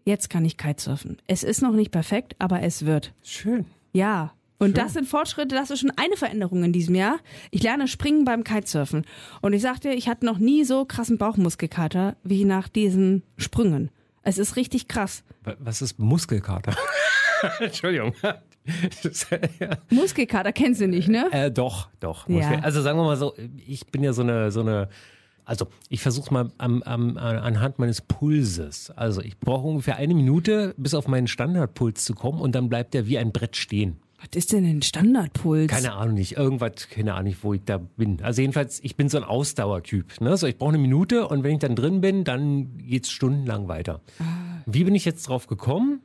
[0.07, 1.19] Jetzt kann ich Kitesurfen.
[1.27, 3.13] Es ist noch nicht perfekt, aber es wird.
[3.23, 3.67] Schön.
[3.93, 4.33] Ja.
[4.59, 7.19] Und das sind Fortschritte, das ist schon eine Veränderung in diesem Jahr.
[7.51, 9.05] Ich lerne Springen beim Kitesurfen.
[9.43, 13.91] Und ich sagte, ich hatte noch nie so krassen Bauchmuskelkater wie nach diesen Sprüngen.
[14.23, 15.25] Es ist richtig krass.
[15.43, 16.75] Wa- Was ist Muskelkater?
[17.61, 18.15] Entschuldigung.
[19.91, 21.29] Muskelkater kennst du nicht, ne?
[21.33, 22.29] Äh, doch, doch.
[22.29, 22.59] Ja.
[22.61, 23.35] Also sagen wir mal so,
[23.67, 24.89] ich bin ja so eine, so eine,
[25.47, 28.91] also ich versuche mal am, am, anhand meines Pulses.
[28.91, 32.93] Also ich brauche ungefähr eine Minute, bis auf meinen Standardpuls zu kommen und dann bleibt
[32.93, 33.97] der wie ein Brett stehen.
[34.19, 35.71] Was ist denn ein Standardpuls?
[35.71, 38.21] Keine Ahnung nicht, irgendwas, keine Ahnung nicht, wo ich da bin.
[38.23, 40.21] Also jedenfalls, ich bin so ein Ausdauertyp.
[40.21, 40.37] Ne?
[40.37, 44.01] So, ich brauche eine Minute und wenn ich dann drin bin, dann geht's stundenlang weiter.
[44.19, 44.25] Ah.
[44.67, 46.01] Wie bin ich jetzt drauf gekommen?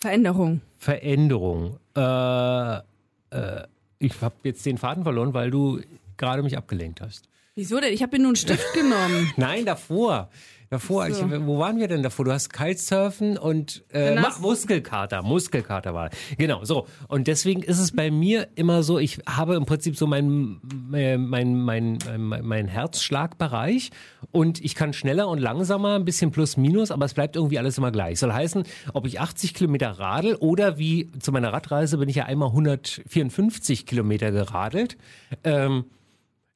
[0.00, 0.62] Veränderung.
[0.78, 1.76] Veränderung.
[1.94, 3.66] Äh, äh,
[3.98, 5.80] ich habe jetzt den Faden verloren, weil du
[6.16, 7.29] gerade mich abgelenkt hast.
[7.60, 7.92] Wieso denn?
[7.92, 9.30] Ich habe mir nur einen Stift genommen.
[9.36, 10.30] Nein, davor.
[10.70, 11.26] Davor, So.
[11.26, 12.24] ich, wo waren wir denn davor?
[12.24, 15.20] Du hast Kitesurfen und äh, hast- Muskelkater.
[15.22, 16.10] Muskelkater war.
[16.38, 16.86] Genau, so.
[17.08, 20.60] Und deswegen ist es bei mir immer so, ich habe im Prinzip so meinen
[20.94, 23.90] äh, mein, mein, mein, mein Herzschlagbereich
[24.30, 27.76] und ich kann schneller und langsamer, ein bisschen plus minus, aber es bleibt irgendwie alles
[27.76, 28.20] immer gleich.
[28.20, 28.62] Soll heißen,
[28.94, 33.86] ob ich 80 Kilometer radel oder wie zu meiner Radreise bin ich ja einmal 154
[33.86, 34.96] Kilometer geradelt.
[35.42, 35.86] Ähm,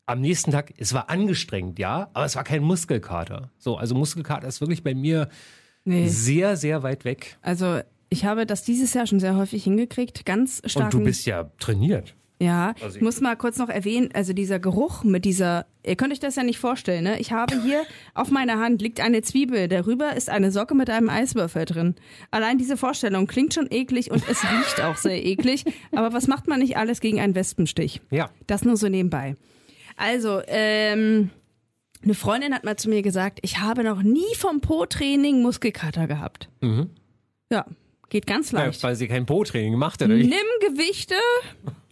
[0.06, 3.50] am nächsten Tag, es war angestrengt, ja, aber es war kein Muskelkater.
[3.58, 5.28] So, also Muskelkater ist wirklich bei mir
[5.84, 6.08] Nee.
[6.08, 7.36] sehr, sehr weit weg.
[7.42, 10.24] Also ich habe das dieses Jahr schon sehr häufig hingekriegt.
[10.24, 10.86] Ganz stark.
[10.86, 12.14] Und du bist ja trainiert.
[12.40, 16.12] Ja, Also ich muss mal kurz noch erwähnen, also dieser Geruch mit dieser, ihr könnt
[16.12, 17.18] euch das ja nicht vorstellen, ne?
[17.20, 17.82] Ich habe hier
[18.14, 21.94] auf meiner Hand liegt eine Zwiebel, darüber ist eine Socke mit einem Eiswürfel drin.
[22.30, 25.64] Allein diese Vorstellung klingt schon eklig und es riecht auch sehr eklig.
[25.92, 28.00] Aber was macht man nicht alles gegen einen Wespenstich?
[28.10, 28.30] Ja.
[28.46, 29.36] Das nur so nebenbei.
[29.96, 31.30] Also, ähm,
[32.02, 36.48] eine Freundin hat mal zu mir gesagt, ich habe noch nie vom Po-Training Muskelkater gehabt.
[37.50, 37.66] Ja,
[38.10, 38.82] geht ganz ja leicht.
[38.82, 40.08] weil sie kein Po-Training gemacht hat.
[40.08, 40.16] oder?
[40.16, 41.14] Nimm Gewichte,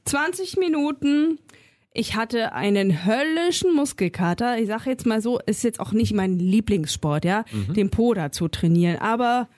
[0.05, 1.39] 20 Minuten.
[1.95, 4.59] Ich hatte einen höllischen Muskelkater.
[4.59, 7.45] Ich sage jetzt mal so, ist jetzt auch nicht mein Lieblingssport, ja,
[7.77, 8.97] den Po dazu trainieren.
[8.99, 9.49] Aber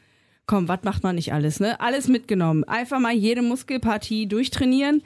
[0.46, 1.80] komm, was macht man nicht alles, ne?
[1.80, 2.64] Alles mitgenommen.
[2.64, 5.02] Einfach mal jede Muskelpartie durchtrainieren.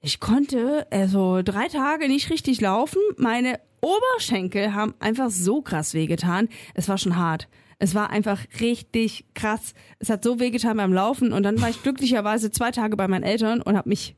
[0.00, 3.00] Ich konnte also drei Tage nicht richtig laufen.
[3.16, 6.48] Meine Oberschenkel haben einfach so krass wehgetan.
[6.74, 7.48] Es war schon hart.
[7.80, 9.74] Es war einfach richtig krass.
[9.98, 13.22] Es hat so wehgetan beim Laufen und dann war ich glücklicherweise zwei Tage bei meinen
[13.22, 14.16] Eltern und habe mich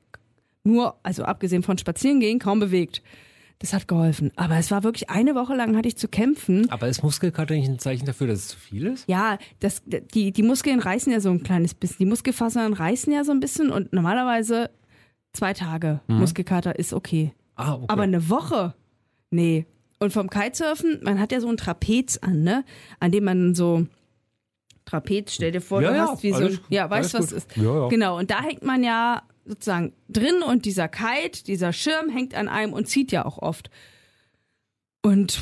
[0.64, 3.02] nur, also abgesehen von Spazierengehen, kaum bewegt.
[3.58, 4.32] Das hat geholfen.
[4.36, 6.70] Aber es war wirklich eine Woche lang hatte ich zu kämpfen.
[6.70, 9.06] Aber ist Muskelkater nicht ein Zeichen dafür, dass es zu viel ist?
[9.06, 11.98] Ja, das, die, die Muskeln reißen ja so ein kleines bisschen.
[11.98, 14.70] Die Muskelfasern reißen ja so ein bisschen und normalerweise
[15.32, 17.32] zwei Tage Muskelkater ist okay.
[17.56, 17.84] Ah, okay.
[17.88, 18.74] Aber eine Woche?
[19.30, 19.66] Nee.
[19.98, 22.64] Und vom Kitesurfen, man hat ja so ein Trapez an, ne?
[23.00, 23.86] An dem man so
[24.86, 27.28] Trapez, stell dir vor, Ja, du ja, hast wie so ein, ja, weißt du, was
[27.28, 27.36] gut.
[27.36, 27.56] ist?
[27.56, 27.88] Ja.
[27.88, 32.48] Genau, und da hängt man ja sozusagen drin und dieser Kite, dieser Schirm hängt an
[32.48, 33.70] einem und zieht ja auch oft.
[35.02, 35.40] Und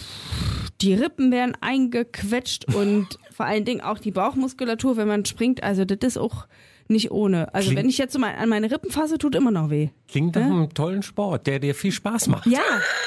[0.81, 5.85] die Rippen werden eingequetscht und vor allen Dingen auch die Bauchmuskulatur, wenn man springt, also
[5.85, 6.47] das ist auch
[6.91, 7.53] nicht ohne.
[7.55, 9.89] Also Klingt- wenn ich jetzt so mal an meine Rippen fasse, tut immer noch weh.
[10.09, 12.47] Klingt nach einem tollen Sport, der dir viel Spaß macht.
[12.47, 12.61] Ja,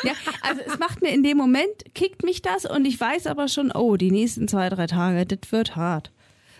[0.03, 3.47] ja, also es macht mir in dem Moment, kickt mich das und ich weiß aber
[3.47, 6.11] schon, oh, die nächsten zwei, drei Tage, das wird hart.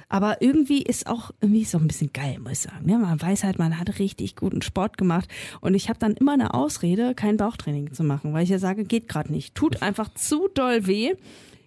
[0.10, 2.90] Aber irgendwie ist auch irgendwie so ein bisschen geil, muss ich sagen.
[2.90, 5.30] Ja, man weiß halt, man hat richtig guten Sport gemacht
[5.62, 8.84] und ich habe dann immer eine Ausrede, kein Bauchtraining zu machen, weil ich ja sage,
[8.84, 9.56] geht gerade nicht.
[9.56, 11.14] Tut einfach zu doll weh,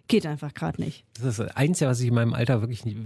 [0.09, 1.05] geht einfach gerade nicht.
[1.15, 2.97] Das ist das Einzige, was ich in meinem Alter wirklich nicht,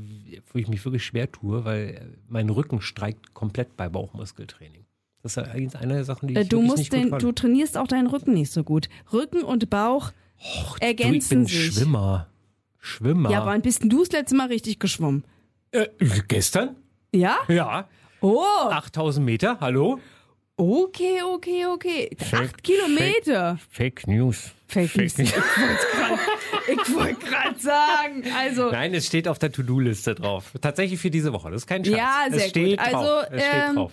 [0.53, 4.85] wo ich mich wirklich schwer tue, weil mein Rücken streikt komplett bei Bauchmuskeltraining.
[5.23, 7.77] Das ist eigentlich eine der Sachen, die ich Äh, Du musst nicht den, du trainierst
[7.77, 8.89] auch deinen Rücken nicht so gut.
[9.13, 10.15] Rücken und Bauch du,
[10.77, 11.73] ich ergänzen bin sich.
[11.75, 12.29] Schwimmer.
[12.79, 13.31] Schwimmer.
[13.31, 15.25] Ja, wann bist denn du das letzte Mal richtig geschwommen?
[15.73, 15.89] äh,
[16.29, 16.77] gestern?
[17.13, 17.39] Ja?
[17.49, 17.89] Ja.
[18.21, 19.99] Oh, 8000 Meter, hallo?
[20.57, 22.11] okay, okay, okay.
[22.33, 23.59] Acht Kilometer.
[23.71, 24.53] Fake News.
[24.67, 25.19] Fake News.
[25.19, 26.19] Ich wollte gerade
[27.69, 30.53] sagen, also Nein, es steht auf der To-Do-Liste drauf.
[30.61, 31.51] Tatsächlich für diese Woche.
[31.51, 31.99] Das ist kein Scherz.
[31.99, 32.93] Ja, sehr es steht gut.
[32.93, 32.95] Drauf.
[33.05, 33.93] Also, es steht ähm, drauf.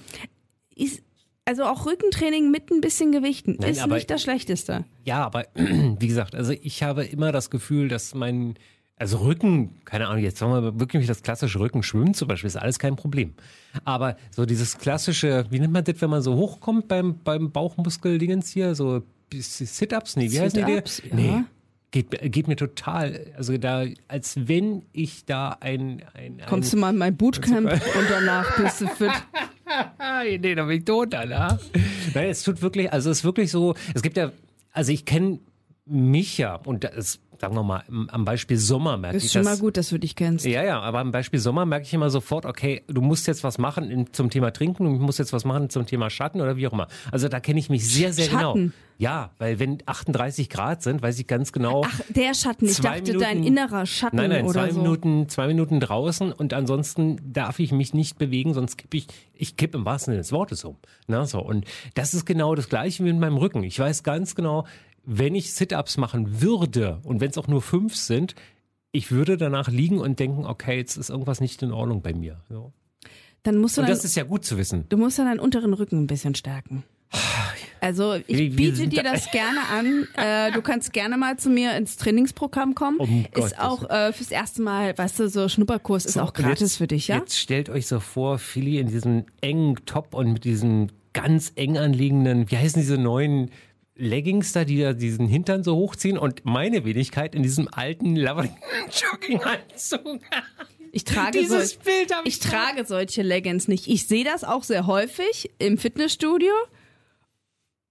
[0.75, 1.03] ist,
[1.45, 4.85] also auch Rückentraining mit ein bisschen Gewichten Nein, ist aber- nicht das Schlechteste.
[5.03, 8.55] Ja, aber wie gesagt, also ich habe immer das Gefühl, dass mein,
[8.97, 12.55] also Rücken, keine Ahnung, jetzt sagen wir wirklich das klassische Rücken schwimmen zum Beispiel, ist
[12.55, 13.35] alles kein Problem.
[13.83, 18.49] Aber so dieses klassische, wie nennt man das, wenn man so hochkommt beim, beim Bauchmuskel-Dingens
[18.49, 20.15] hier, so Sit-Ups?
[20.15, 20.71] Nee, wie heißen die?
[20.71, 21.15] Sit-ups, ja.
[21.15, 21.43] Nee.
[21.91, 26.77] Geht, geht mir total, also da, als wenn ich da ein, ein, ein Kommst du
[26.77, 29.11] mal in mein Bootcamp und danach bist du fit.
[30.39, 31.59] Nee, da bin ich tot, Alter.
[32.13, 34.31] Nein, es tut wirklich, also es ist wirklich so, es gibt ja,
[34.71, 35.39] also ich kenne
[35.85, 39.57] mich ja, und das sagen wir mal, am- Beispiel Sommer merke Ist ich schon das.
[39.57, 40.45] mal gut, dass du dich kennst.
[40.45, 43.57] Ja, ja, aber am Beispiel Sommer merke ich immer sofort, okay, du musst jetzt was
[43.57, 46.67] machen in, zum Thema Trinken, du musst jetzt was machen zum Thema Schatten oder wie
[46.67, 46.87] auch immer.
[47.11, 48.53] Also da kenne ich mich sehr, sehr Schatten?
[48.59, 48.73] genau.
[48.97, 51.83] Ja, weil wenn 38 Grad sind, weiß ich ganz genau.
[51.85, 52.65] Ach, der Schatten.
[52.65, 54.81] Ich dachte, dein Minuten- innerer Schatten Nein, nein, oder zwei so.
[54.81, 59.57] Minuten, zwei Minuten draußen und ansonsten darf ich mich nicht bewegen, sonst kippe ich, ich
[59.57, 60.77] kippe im wahrsten Sinne des Wortes um.
[61.07, 61.41] Na, so.
[61.41, 63.63] Und das ist genau das Gleiche wie mit meinem Rücken.
[63.63, 64.65] Ich weiß ganz genau,
[65.05, 68.35] wenn ich Sit-Ups machen würde und wenn es auch nur fünf sind,
[68.91, 72.41] ich würde danach liegen und denken, okay, jetzt ist irgendwas nicht in Ordnung bei mir.
[72.49, 72.71] So.
[73.43, 74.85] Dann musst du Und dann, das ist ja gut zu wissen.
[74.89, 76.83] du musst dann deinen unteren Rücken ein bisschen stärken.
[77.81, 80.07] Also ich biete dir da- das gerne an.
[80.15, 82.97] Äh, du kannst gerne mal zu mir ins Trainingsprogramm kommen.
[82.97, 86.27] Um Gottes ist auch äh, fürs erste Mal, weißt du, so Schnupperkurs ist So, auch
[86.29, 87.17] und gratis jetzt- für dich, ja?
[87.17, 91.77] Jetzt stellt euch so vor, Philly in diesem engen Top und mit diesen ganz eng
[91.77, 93.51] anliegenden, wie heißen diese neuen
[93.97, 98.55] Leggings da, die da diesen Hintern so hochziehen und meine Wenigkeit in diesem alten lavenden
[98.91, 100.19] Jogginganzug.
[100.91, 103.87] Ich trage, Dieses sol Bild ich trage solche Leggings nicht.
[103.87, 106.51] Ich sehe das auch sehr häufig im Fitnessstudio.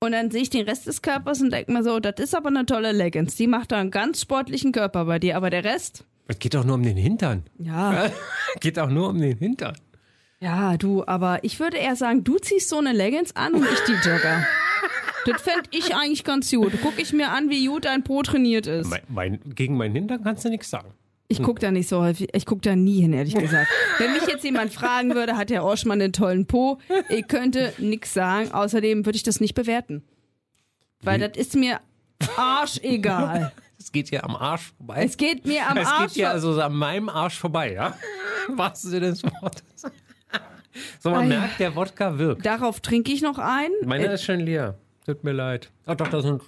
[0.01, 2.49] Und dann sehe ich den Rest des Körpers und denke mir so, das ist aber
[2.49, 3.37] eine tolle Leggings.
[3.37, 5.37] Die macht da einen ganz sportlichen Körper bei dir.
[5.37, 7.45] Aber der Rest, Es geht doch nur um den Hintern.
[7.59, 8.11] ja,
[8.61, 9.77] geht auch nur um den Hintern.
[10.41, 13.81] ja, du, aber ich würde eher sagen, du ziehst so eine Leggings an und ich
[13.87, 14.47] die Jogger.
[15.27, 16.73] Das fände ich eigentlich ganz gut.
[16.83, 18.89] Guck ich mir an, wie gut dein Po trainiert ist.
[18.89, 20.91] Mein, mein, gegen meinen Hintern kannst du nichts sagen.
[21.29, 23.69] Ich gucke da nicht so häufig, ich gucke da nie hin, ehrlich gesagt.
[23.99, 28.13] Wenn mich jetzt jemand fragen würde, hat der Orschmann einen tollen Po, ich könnte nichts
[28.13, 28.53] sagen.
[28.53, 30.05] Außerdem würde ich das nicht bewerten.
[31.03, 31.81] Weil das ist mir
[32.37, 33.53] arschegal.
[33.79, 35.03] Es geht hier am Arsch vorbei.
[35.05, 36.03] Es geht mir am es Arsch.
[36.05, 37.97] geht hier vor- also an meinem Arsch vorbei, ja?
[38.49, 39.65] Was Sinne des Wortes.
[41.01, 41.27] So, man Ei.
[41.29, 42.45] merkt, der Wodka wirkt.
[42.45, 43.71] Darauf trinke ich noch ein.
[43.85, 44.79] Meiner Äh, ist schon leer.
[45.05, 45.71] Tut mir leid.
[45.87, 46.41] Ach doch, da ist ein,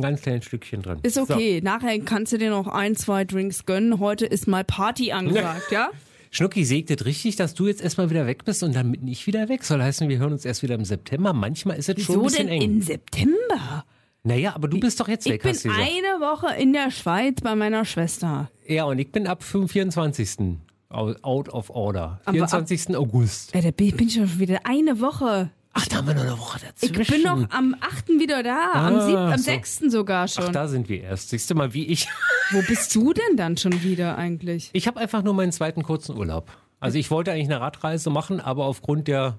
[0.00, 0.98] ganz kleines Stückchen drin.
[1.02, 1.60] ist okay.
[1.62, 3.98] Nachher kannst du dir noch ein, zwei Drinks gönnen.
[3.98, 5.90] Heute ist mal Party angesagt, ja?
[5.92, 5.96] So.
[6.30, 9.26] Schnucki, sägt es richtig, dass du jetzt erstmal wieder weg bist und dann mit nicht
[9.26, 9.64] wieder weg?
[9.64, 11.32] Soll heißen, wir hören uns erst wieder im September.
[11.32, 12.62] Manchmal ist es schon ein bisschen denn eng.
[12.62, 13.84] in September?
[14.22, 15.88] naja, aber du bist doch jetzt Ich weg, bin hast du gesagt.
[15.88, 18.50] eine Woche in der Schweiz bei meiner Schwester.
[18.66, 20.56] Ja, und ich bin ab 24.
[20.90, 22.20] out of order.
[22.24, 22.96] Aber 24.
[22.96, 23.54] August.
[23.54, 25.50] Ja, da bin ich bin schon wieder eine Woche.
[25.78, 27.12] Ach, da haben wir noch eine Woche Ich dazwischen.
[27.12, 28.08] bin noch am 8.
[28.18, 29.42] wieder da, am, Ah, 7., am so.
[29.44, 29.78] 6.
[29.90, 30.52] sogar Ach, schon.
[30.52, 31.28] da sind wir erst.
[31.30, 32.08] Siehst du mal, wie ich.
[32.52, 34.70] Wo bist du denn dann schon wieder eigentlich?
[34.72, 36.50] Ich habe einfach nur meinen zweiten kurzen Urlaub.
[36.80, 39.38] Also ich wollte eigentlich eine Radreise machen, aber aufgrund der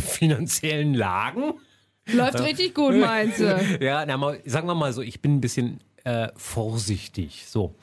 [0.00, 1.54] finanziellen Lagen.
[2.06, 3.60] Läuft richtig gut, meinst du?
[3.80, 7.44] Ja, na, mal, sagen wir mal so, ich bin ein bisschen äh, vorsichtig.
[7.46, 7.74] So.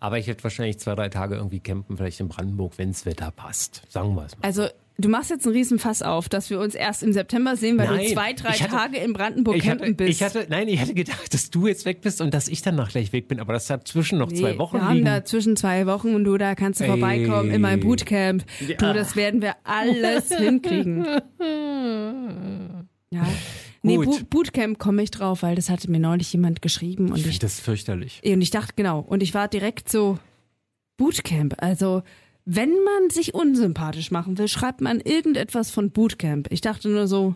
[0.00, 3.30] Aber ich werde wahrscheinlich zwei, drei Tage irgendwie campen, vielleicht in Brandenburg, wenn das Wetter
[3.30, 3.82] passt.
[3.88, 4.44] Sagen wir es mal.
[4.44, 4.68] Also,
[5.00, 8.00] du machst jetzt einen Riesenfass auf, dass wir uns erst im September sehen, weil Nein,
[8.06, 10.10] du zwei, drei hatte- Tage in Brandenburg campen bist.
[10.10, 12.90] ich hatte, nein, ich hatte gedacht, dass du jetzt weg bist und dass ich danach
[12.90, 15.06] gleich weg bin, aber das hat zwischen noch zwei Nee, Wochen wir haben liegen.
[15.06, 16.90] da zwischen zwei Wochen und du, da kannst du Ey.
[16.90, 18.44] vorbeikommen in meinem Bootcamp.
[18.60, 21.06] Du, das werden wir alles hinkriegen.
[23.10, 23.26] Ja.
[23.82, 24.06] Nee, Gut.
[24.06, 27.26] Bo Bootcamp komme ich drauf, weil das hatte mir neulich jemand geschrieben und ich ich,
[27.26, 28.20] finde das fürchterlich.
[28.24, 30.18] und ich dachte, genau, und ich war direkt so,
[30.98, 32.02] Bootcamp, also
[32.50, 36.48] wenn man sich unsympathisch machen will, schreibt man irgendetwas von Bootcamp.
[36.50, 37.34] Ich dachte nur so,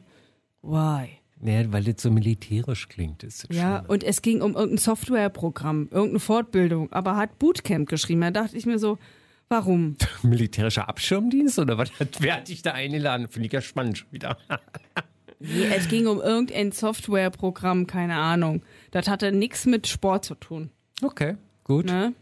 [0.62, 1.08] why?
[1.38, 3.22] Nee, weil das so militärisch klingt.
[3.22, 3.86] Ist Ja, schon.
[3.90, 8.22] und es ging um irgendein Softwareprogramm, irgendeine Fortbildung, aber hat Bootcamp geschrieben.
[8.22, 8.96] Da dachte ich mir so,
[9.50, 9.96] warum?
[10.22, 11.90] Militärischer Abschirmdienst oder was?
[12.20, 13.28] Wer hat dich da eingeladen?
[13.28, 14.38] Finde ich ja spannend schon wieder.
[15.44, 18.62] Nee, es ging um irgendein Softwareprogramm, keine Ahnung.
[18.92, 20.70] Das hatte nichts mit Sport zu tun.
[21.02, 21.86] Okay, gut.
[21.86, 22.14] Ne?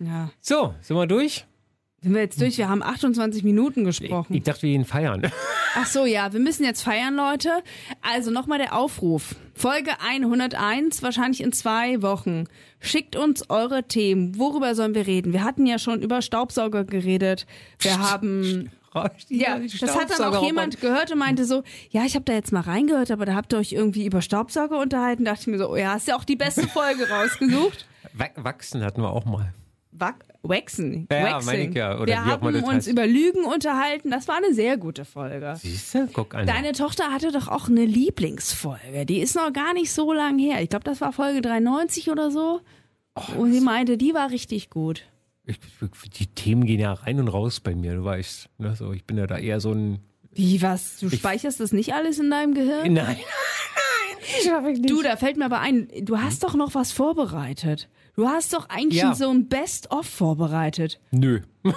[0.00, 0.32] Ja.
[0.40, 1.46] So, sind wir durch?
[2.00, 2.56] Sind wir jetzt durch?
[2.58, 4.32] Wir haben 28 Minuten gesprochen.
[4.34, 5.22] ich dachte, wir gehen feiern.
[5.74, 7.50] Ach so, ja, wir müssen jetzt feiern, Leute.
[8.02, 9.34] Also nochmal der Aufruf.
[9.54, 12.44] Folge 101, wahrscheinlich in zwei Wochen.
[12.80, 14.38] Schickt uns eure Themen.
[14.38, 15.32] Worüber sollen wir reden?
[15.32, 17.46] Wir hatten ja schon über Staubsauger geredet.
[17.80, 18.70] Wir haben
[19.28, 22.52] Ja, das hat dann auch jemand gehört und meinte so, ja, ich habe da jetzt
[22.52, 25.24] mal reingehört, aber da habt ihr euch irgendwie über Staubsauger unterhalten.
[25.24, 27.86] Da dachte ich mir so, oh ja, hast ja auch die beste Folge rausgesucht.
[28.12, 29.52] Wa- Wachsen hatten wir auch mal.
[30.42, 31.06] Waxen.
[31.10, 31.46] Ja, waxing.
[31.46, 32.88] meine ich ja, oder Wir wie auch haben das uns heißt.
[32.88, 34.10] über Lügen unterhalten.
[34.10, 35.54] Das war eine sehr gute Folge.
[35.60, 36.06] Siehst du?
[36.12, 36.46] Guck an.
[36.46, 39.04] Deine Tochter hatte doch auch eine Lieblingsfolge.
[39.06, 40.62] Die ist noch gar nicht so lang her.
[40.62, 42.60] Ich glaube, das war Folge 93 oder so.
[43.36, 45.04] und sie meinte, die war richtig gut.
[45.44, 45.58] Ich,
[46.18, 48.48] die Themen gehen ja rein und raus bei mir, du weißt.
[48.58, 48.76] Ne?
[48.76, 49.98] So, ich bin ja da eher so ein.
[50.30, 50.98] Wie, was?
[51.00, 52.92] Du speicherst das nicht alles in deinem Gehirn?
[52.92, 53.16] Nein.
[54.82, 57.88] Du, da fällt mir aber ein, du hast doch noch was vorbereitet.
[58.18, 59.14] Du hast doch eigentlich Ja.
[59.14, 61.00] so ein Best-of vorbereitet.
[61.12, 61.42] Nö.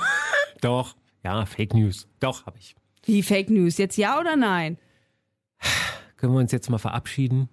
[0.62, 0.95] Doch.
[1.23, 2.08] Ja, Fake News.
[2.19, 2.75] Doch, habe ich.
[3.04, 3.77] Wie Fake News?
[3.77, 4.80] Jetzt ja oder nein?
[6.17, 7.47] Können wir uns jetzt mal verabschieden?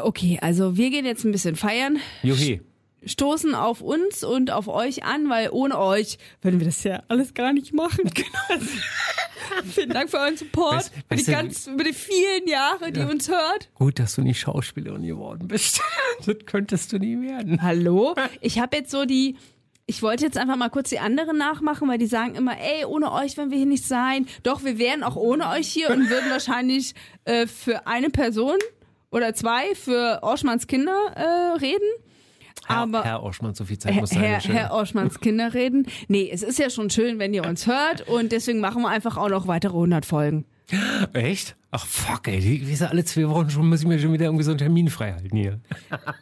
[0.00, 2.62] Okay, also wir gehen jetzt ein bisschen feiern, Juhi.
[3.04, 7.34] Stoßen auf uns und auf euch an, weil ohne euch würden wir das ja alles
[7.34, 8.10] gar nicht machen.
[9.64, 13.28] Vielen Dank für euren Support, Weißt- für die ganz, über die vielen Jahre, die uns
[13.28, 13.68] hört.
[13.74, 15.80] Gut, dass du nicht Schauspielerin geworden bist.
[16.26, 17.62] das könntest du nie werden.
[17.62, 18.14] Hallo?
[18.40, 19.36] Ich habe jetzt so die.
[19.86, 23.10] Ich wollte jetzt einfach mal kurz die anderen nachmachen, weil die sagen immer, ey, ohne
[23.10, 24.28] euch werden wir hier nicht sein.
[24.44, 28.56] Doch, wir wären auch ohne euch hier und würden wahrscheinlich äh, für eine Person
[29.10, 31.88] oder zwei für Orschmanns Kinder äh, reden.
[32.70, 34.20] Aber Herr Oschmann, so viel Zeit muss sein.
[34.20, 35.86] Herr, Herr Orschmanns Kinder reden.
[36.08, 39.16] Nee, es ist ja schon schön, wenn ihr uns hört und deswegen machen wir einfach
[39.16, 40.44] auch noch weitere 100 Folgen.
[41.14, 41.56] Echt?
[41.72, 42.38] Ach fuck, ey.
[42.40, 44.58] Die, wie gesagt, alle zwei Wochen schon muss ich mir schon wieder irgendwie so einen
[44.58, 45.60] Termin frei halten hier.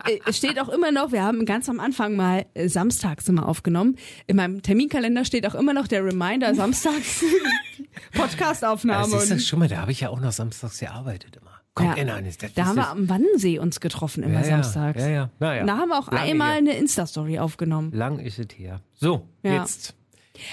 [0.07, 3.47] Äh, Es steht auch immer noch, wir haben ganz am Anfang mal äh, samstags immer
[3.47, 3.97] aufgenommen.
[4.27, 7.23] In meinem Terminkalender steht auch immer noch der Reminder, samstags
[8.15, 9.13] Podcastaufnahme.
[9.13, 11.58] Das ist das Und schon mal, da habe ich ja auch noch samstags gearbeitet immer.
[11.79, 12.05] Guck, Ja.
[12.05, 12.21] ja.
[12.21, 15.01] das, das da haben wir am Wannsee uns getroffen, immer ja, ja, samstags.
[15.03, 15.31] Ja, ja.
[15.39, 15.65] Naja.
[15.65, 16.59] Da haben wir auch Lange einmal her.
[16.59, 17.93] eine Insta-Story aufgenommen.
[17.93, 18.81] Lang ist es her.
[18.95, 19.61] So, Ja.
[19.63, 19.95] jetzt.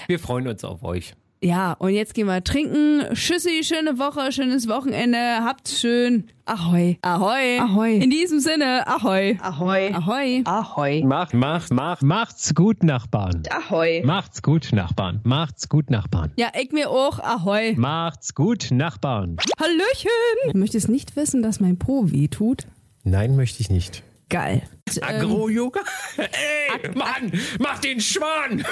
[0.08, 1.14] Wir freuen uns auf euch.
[1.42, 3.02] Ja, und jetzt gehen wir trinken.
[3.12, 5.18] Tschüssi, schöne Woche, schönes Wochenende.
[5.18, 6.24] Habt's schön.
[6.46, 6.98] Ahoi.
[7.02, 7.58] Ahoi.
[7.58, 7.96] Ahoi.
[7.96, 9.38] In diesem Sinne, ahoi.
[9.42, 9.92] Ahoi.
[9.92, 10.42] Ahoi.
[10.44, 11.02] Ahoi.
[11.04, 13.42] Macht, macht, macht, macht's gut, Nachbarn.
[13.50, 14.02] Ahoi.
[14.04, 15.20] Macht's gut, Nachbarn.
[15.24, 16.32] Macht's gut, Nachbarn.
[16.36, 17.18] Ja, ich mir auch.
[17.18, 17.74] Ahoi.
[17.76, 19.36] Macht's gut, Nachbarn.
[19.60, 20.52] Hallöchen.
[20.52, 22.66] Du möchtest nicht wissen, dass mein Po weh tut?
[23.04, 24.02] Nein, möchte ich nicht.
[24.28, 24.62] Geil.
[24.96, 25.80] Ähm, Agro-Yoga?
[26.16, 28.64] Ey, Mann, mach den Schwan!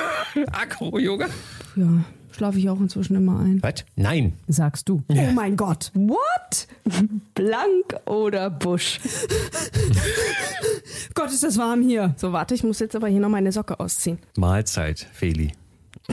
[0.50, 1.28] Agro-Yoga?
[1.76, 3.62] Ja, schlafe ich auch inzwischen immer ein.
[3.62, 3.84] Was?
[3.96, 4.34] Nein.
[4.48, 5.02] Sagst du.
[5.08, 5.90] Oh mein Gott.
[5.94, 6.66] What?
[7.34, 9.00] Blank oder Busch?
[11.14, 12.14] Gott, ist das warm hier.
[12.16, 14.18] So, warte, ich muss jetzt aber hier noch meine Socke ausziehen.
[14.36, 15.52] Mahlzeit, Feli.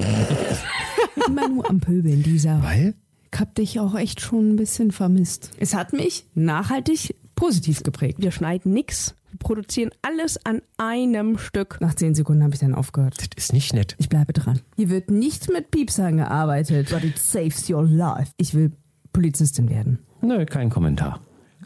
[1.27, 2.61] Immer nur am Pöbeln, dieser.
[2.63, 2.93] Weil?
[3.33, 5.51] Ich hab dich auch echt schon ein bisschen vermisst.
[5.57, 8.21] Es hat mich nachhaltig positiv geprägt.
[8.21, 9.15] Wir schneiden nix.
[9.31, 11.77] Wir produzieren alles an einem Stück.
[11.79, 13.15] Nach zehn Sekunden habe ich dann aufgehört.
[13.17, 13.95] Das ist nicht nett.
[13.97, 14.59] Ich bleibe dran.
[14.75, 16.89] Hier wird nicht mit Piepsern gearbeitet.
[16.89, 18.33] But it saves your life.
[18.37, 18.73] Ich will
[19.13, 19.99] Polizistin werden.
[20.21, 21.21] Nö, kein Kommentar.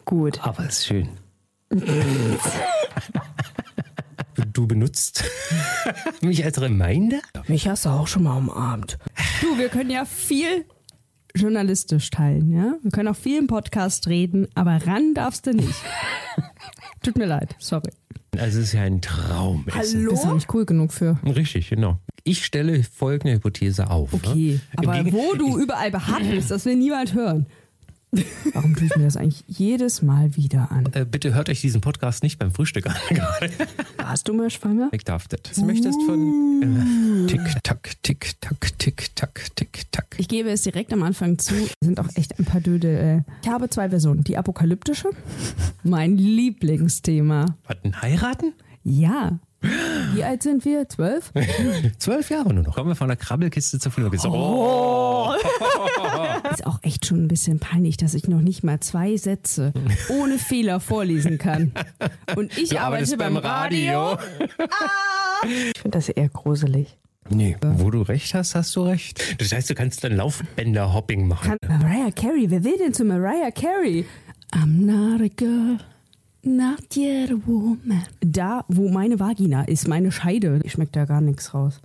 [0.06, 0.40] Gut.
[0.46, 1.10] Aber ist schön.
[4.54, 5.24] Du benutzt
[6.22, 7.20] mich als Reminder?
[7.48, 9.00] Mich hast du auch schon mal umarmt.
[9.42, 10.66] Du, wir können ja viel
[11.36, 12.76] journalistisch teilen, ja?
[12.82, 15.76] Wir können auch viel im Podcast reden, aber ran darfst du nicht.
[17.06, 17.92] Tut mir leid, sorry.
[18.36, 19.66] Also es ist ja ein Traum.
[19.80, 20.08] Essen.
[20.10, 21.20] Bist du nicht cool genug für?
[21.24, 22.00] Richtig, genau.
[22.24, 24.12] Ich stelle folgende Hypothese auf.
[24.12, 24.88] Okay, Ne?
[24.90, 27.46] aber wo du überall beharrt bist, das will niemand hören.
[28.54, 30.86] Warum tue ich mir das eigentlich jedes Mal wieder an?
[30.94, 32.96] Äh, bitte hört euch diesen Podcast nicht beim Frühstück an.
[33.98, 34.88] Warst du mal schwanger?
[34.94, 35.42] Ich darf das.
[35.56, 40.16] Du möchtest von äh, Tick, Tack, Tick, Tack, Tick, Tack, Tick, Tack.
[40.18, 43.24] Ich gebe es direkt am Anfang zu, sind auch echt ein paar Dödel.
[43.26, 43.32] Äh.
[43.44, 44.24] Ich habe zwei Versionen.
[44.24, 45.10] Die apokalyptische,
[45.86, 47.58] mein Lieblingsthema.
[47.68, 48.54] Was, ein Heiraten?
[48.84, 49.40] Ja.
[50.14, 50.88] Wie alt sind wir?
[50.90, 51.32] Zwölf?
[51.98, 52.76] Zwölf Jahre nur noch.
[52.76, 54.30] Kommen wir von der Krabbelkiste zur Flugkiste.
[54.30, 55.34] Oh.
[56.52, 59.74] Ist auch echt schon ein bisschen peinlich, dass ich noch nicht mal zwei Sätze
[60.10, 61.72] ohne Fehler vorlesen kann.
[62.36, 64.18] Und ich Du arbeite arbeitest beim Radio.
[65.44, 66.98] Ich finde das eher gruselig.
[67.30, 69.40] Nee, wo du recht hast, hast du recht.
[69.40, 71.58] Das heißt, du kannst dann Laufbänder-Hopping machen.
[71.62, 74.06] Kann Mariah Carey, wer will denn zu Mariah Carey?
[74.56, 75.78] I'm not a girl,
[76.42, 78.04] not yet a woman.
[78.22, 81.82] Da, wo meine Vagina ist, meine Scheide, schmeckt da gar nichts raus.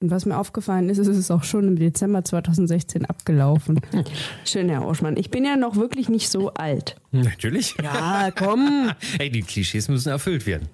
[0.00, 3.80] Und was mir aufgefallen ist, ist es auch schon im Dezember 2016 abgelaufen.
[4.44, 5.16] Schön, Herr Oschmann.
[5.16, 6.94] Ich bin ja noch wirklich nicht so alt.
[7.10, 7.74] Natürlich.
[7.82, 8.92] Ja, komm.
[9.18, 10.68] Hey, die Klischees müssen erfüllt werden.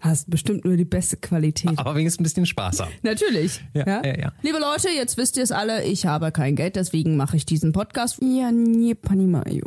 [0.00, 1.78] Hast bestimmt nur die beste Qualität.
[1.78, 2.92] Aber wenigstens ein bisschen Spaß haben.
[3.02, 3.60] Natürlich.
[3.74, 4.32] Ja, ja, ja.
[4.42, 7.72] Liebe Leute, jetzt wisst ihr es alle, ich habe kein Geld, deswegen mache ich diesen
[7.72, 8.18] Podcast.
[8.22, 9.64] Ja, nie Panimayo.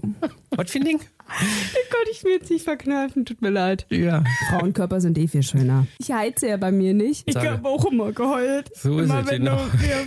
[0.51, 0.99] Was für ein Ding?
[1.29, 3.85] Gott, ich will jetzt nicht verkneifen, tut mir leid.
[3.89, 4.23] Ja.
[4.49, 5.87] Frauenkörper sind eh viel schöner.
[5.99, 7.27] Ich heize ja bei mir nicht.
[7.27, 8.71] Ich habe auch immer geheult.
[8.75, 9.59] So ist es, genau.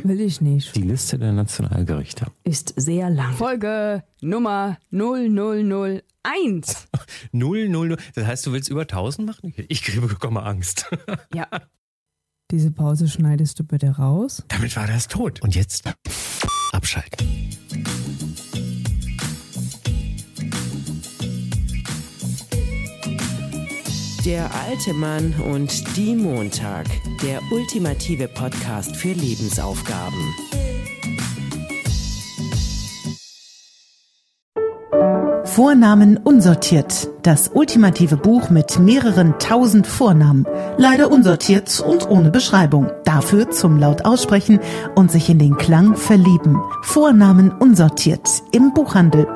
[0.02, 0.74] Will ich nicht.
[0.76, 2.26] Die Liste der Nationalgerichte.
[2.44, 3.32] Ist sehr lang.
[3.34, 6.02] Folge Nummer 0001.
[7.32, 7.98] Null, null, null.
[8.14, 9.54] Das heißt, du willst über 1000 machen?
[9.68, 10.88] Ich kriege bekomme Angst.
[11.34, 11.48] Ja.
[12.50, 14.44] Diese Pause schneidest du bitte raus.
[14.48, 15.40] Damit war das tot.
[15.42, 15.84] Und jetzt
[16.72, 17.26] abschalten.
[24.24, 26.86] Der alte Mann und die Montag.
[27.24, 30.32] Der ultimative Podcast für Lebensaufgaben.
[35.44, 37.08] Vornamen unsortiert.
[37.24, 40.46] Das ultimative Buch mit mehreren tausend Vornamen.
[40.78, 42.92] Leider unsortiert und ohne Beschreibung.
[43.04, 44.60] Dafür zum laut aussprechen
[44.94, 46.62] und sich in den Klang verlieben.
[46.82, 48.28] Vornamen unsortiert.
[48.52, 49.26] Im Buchhandel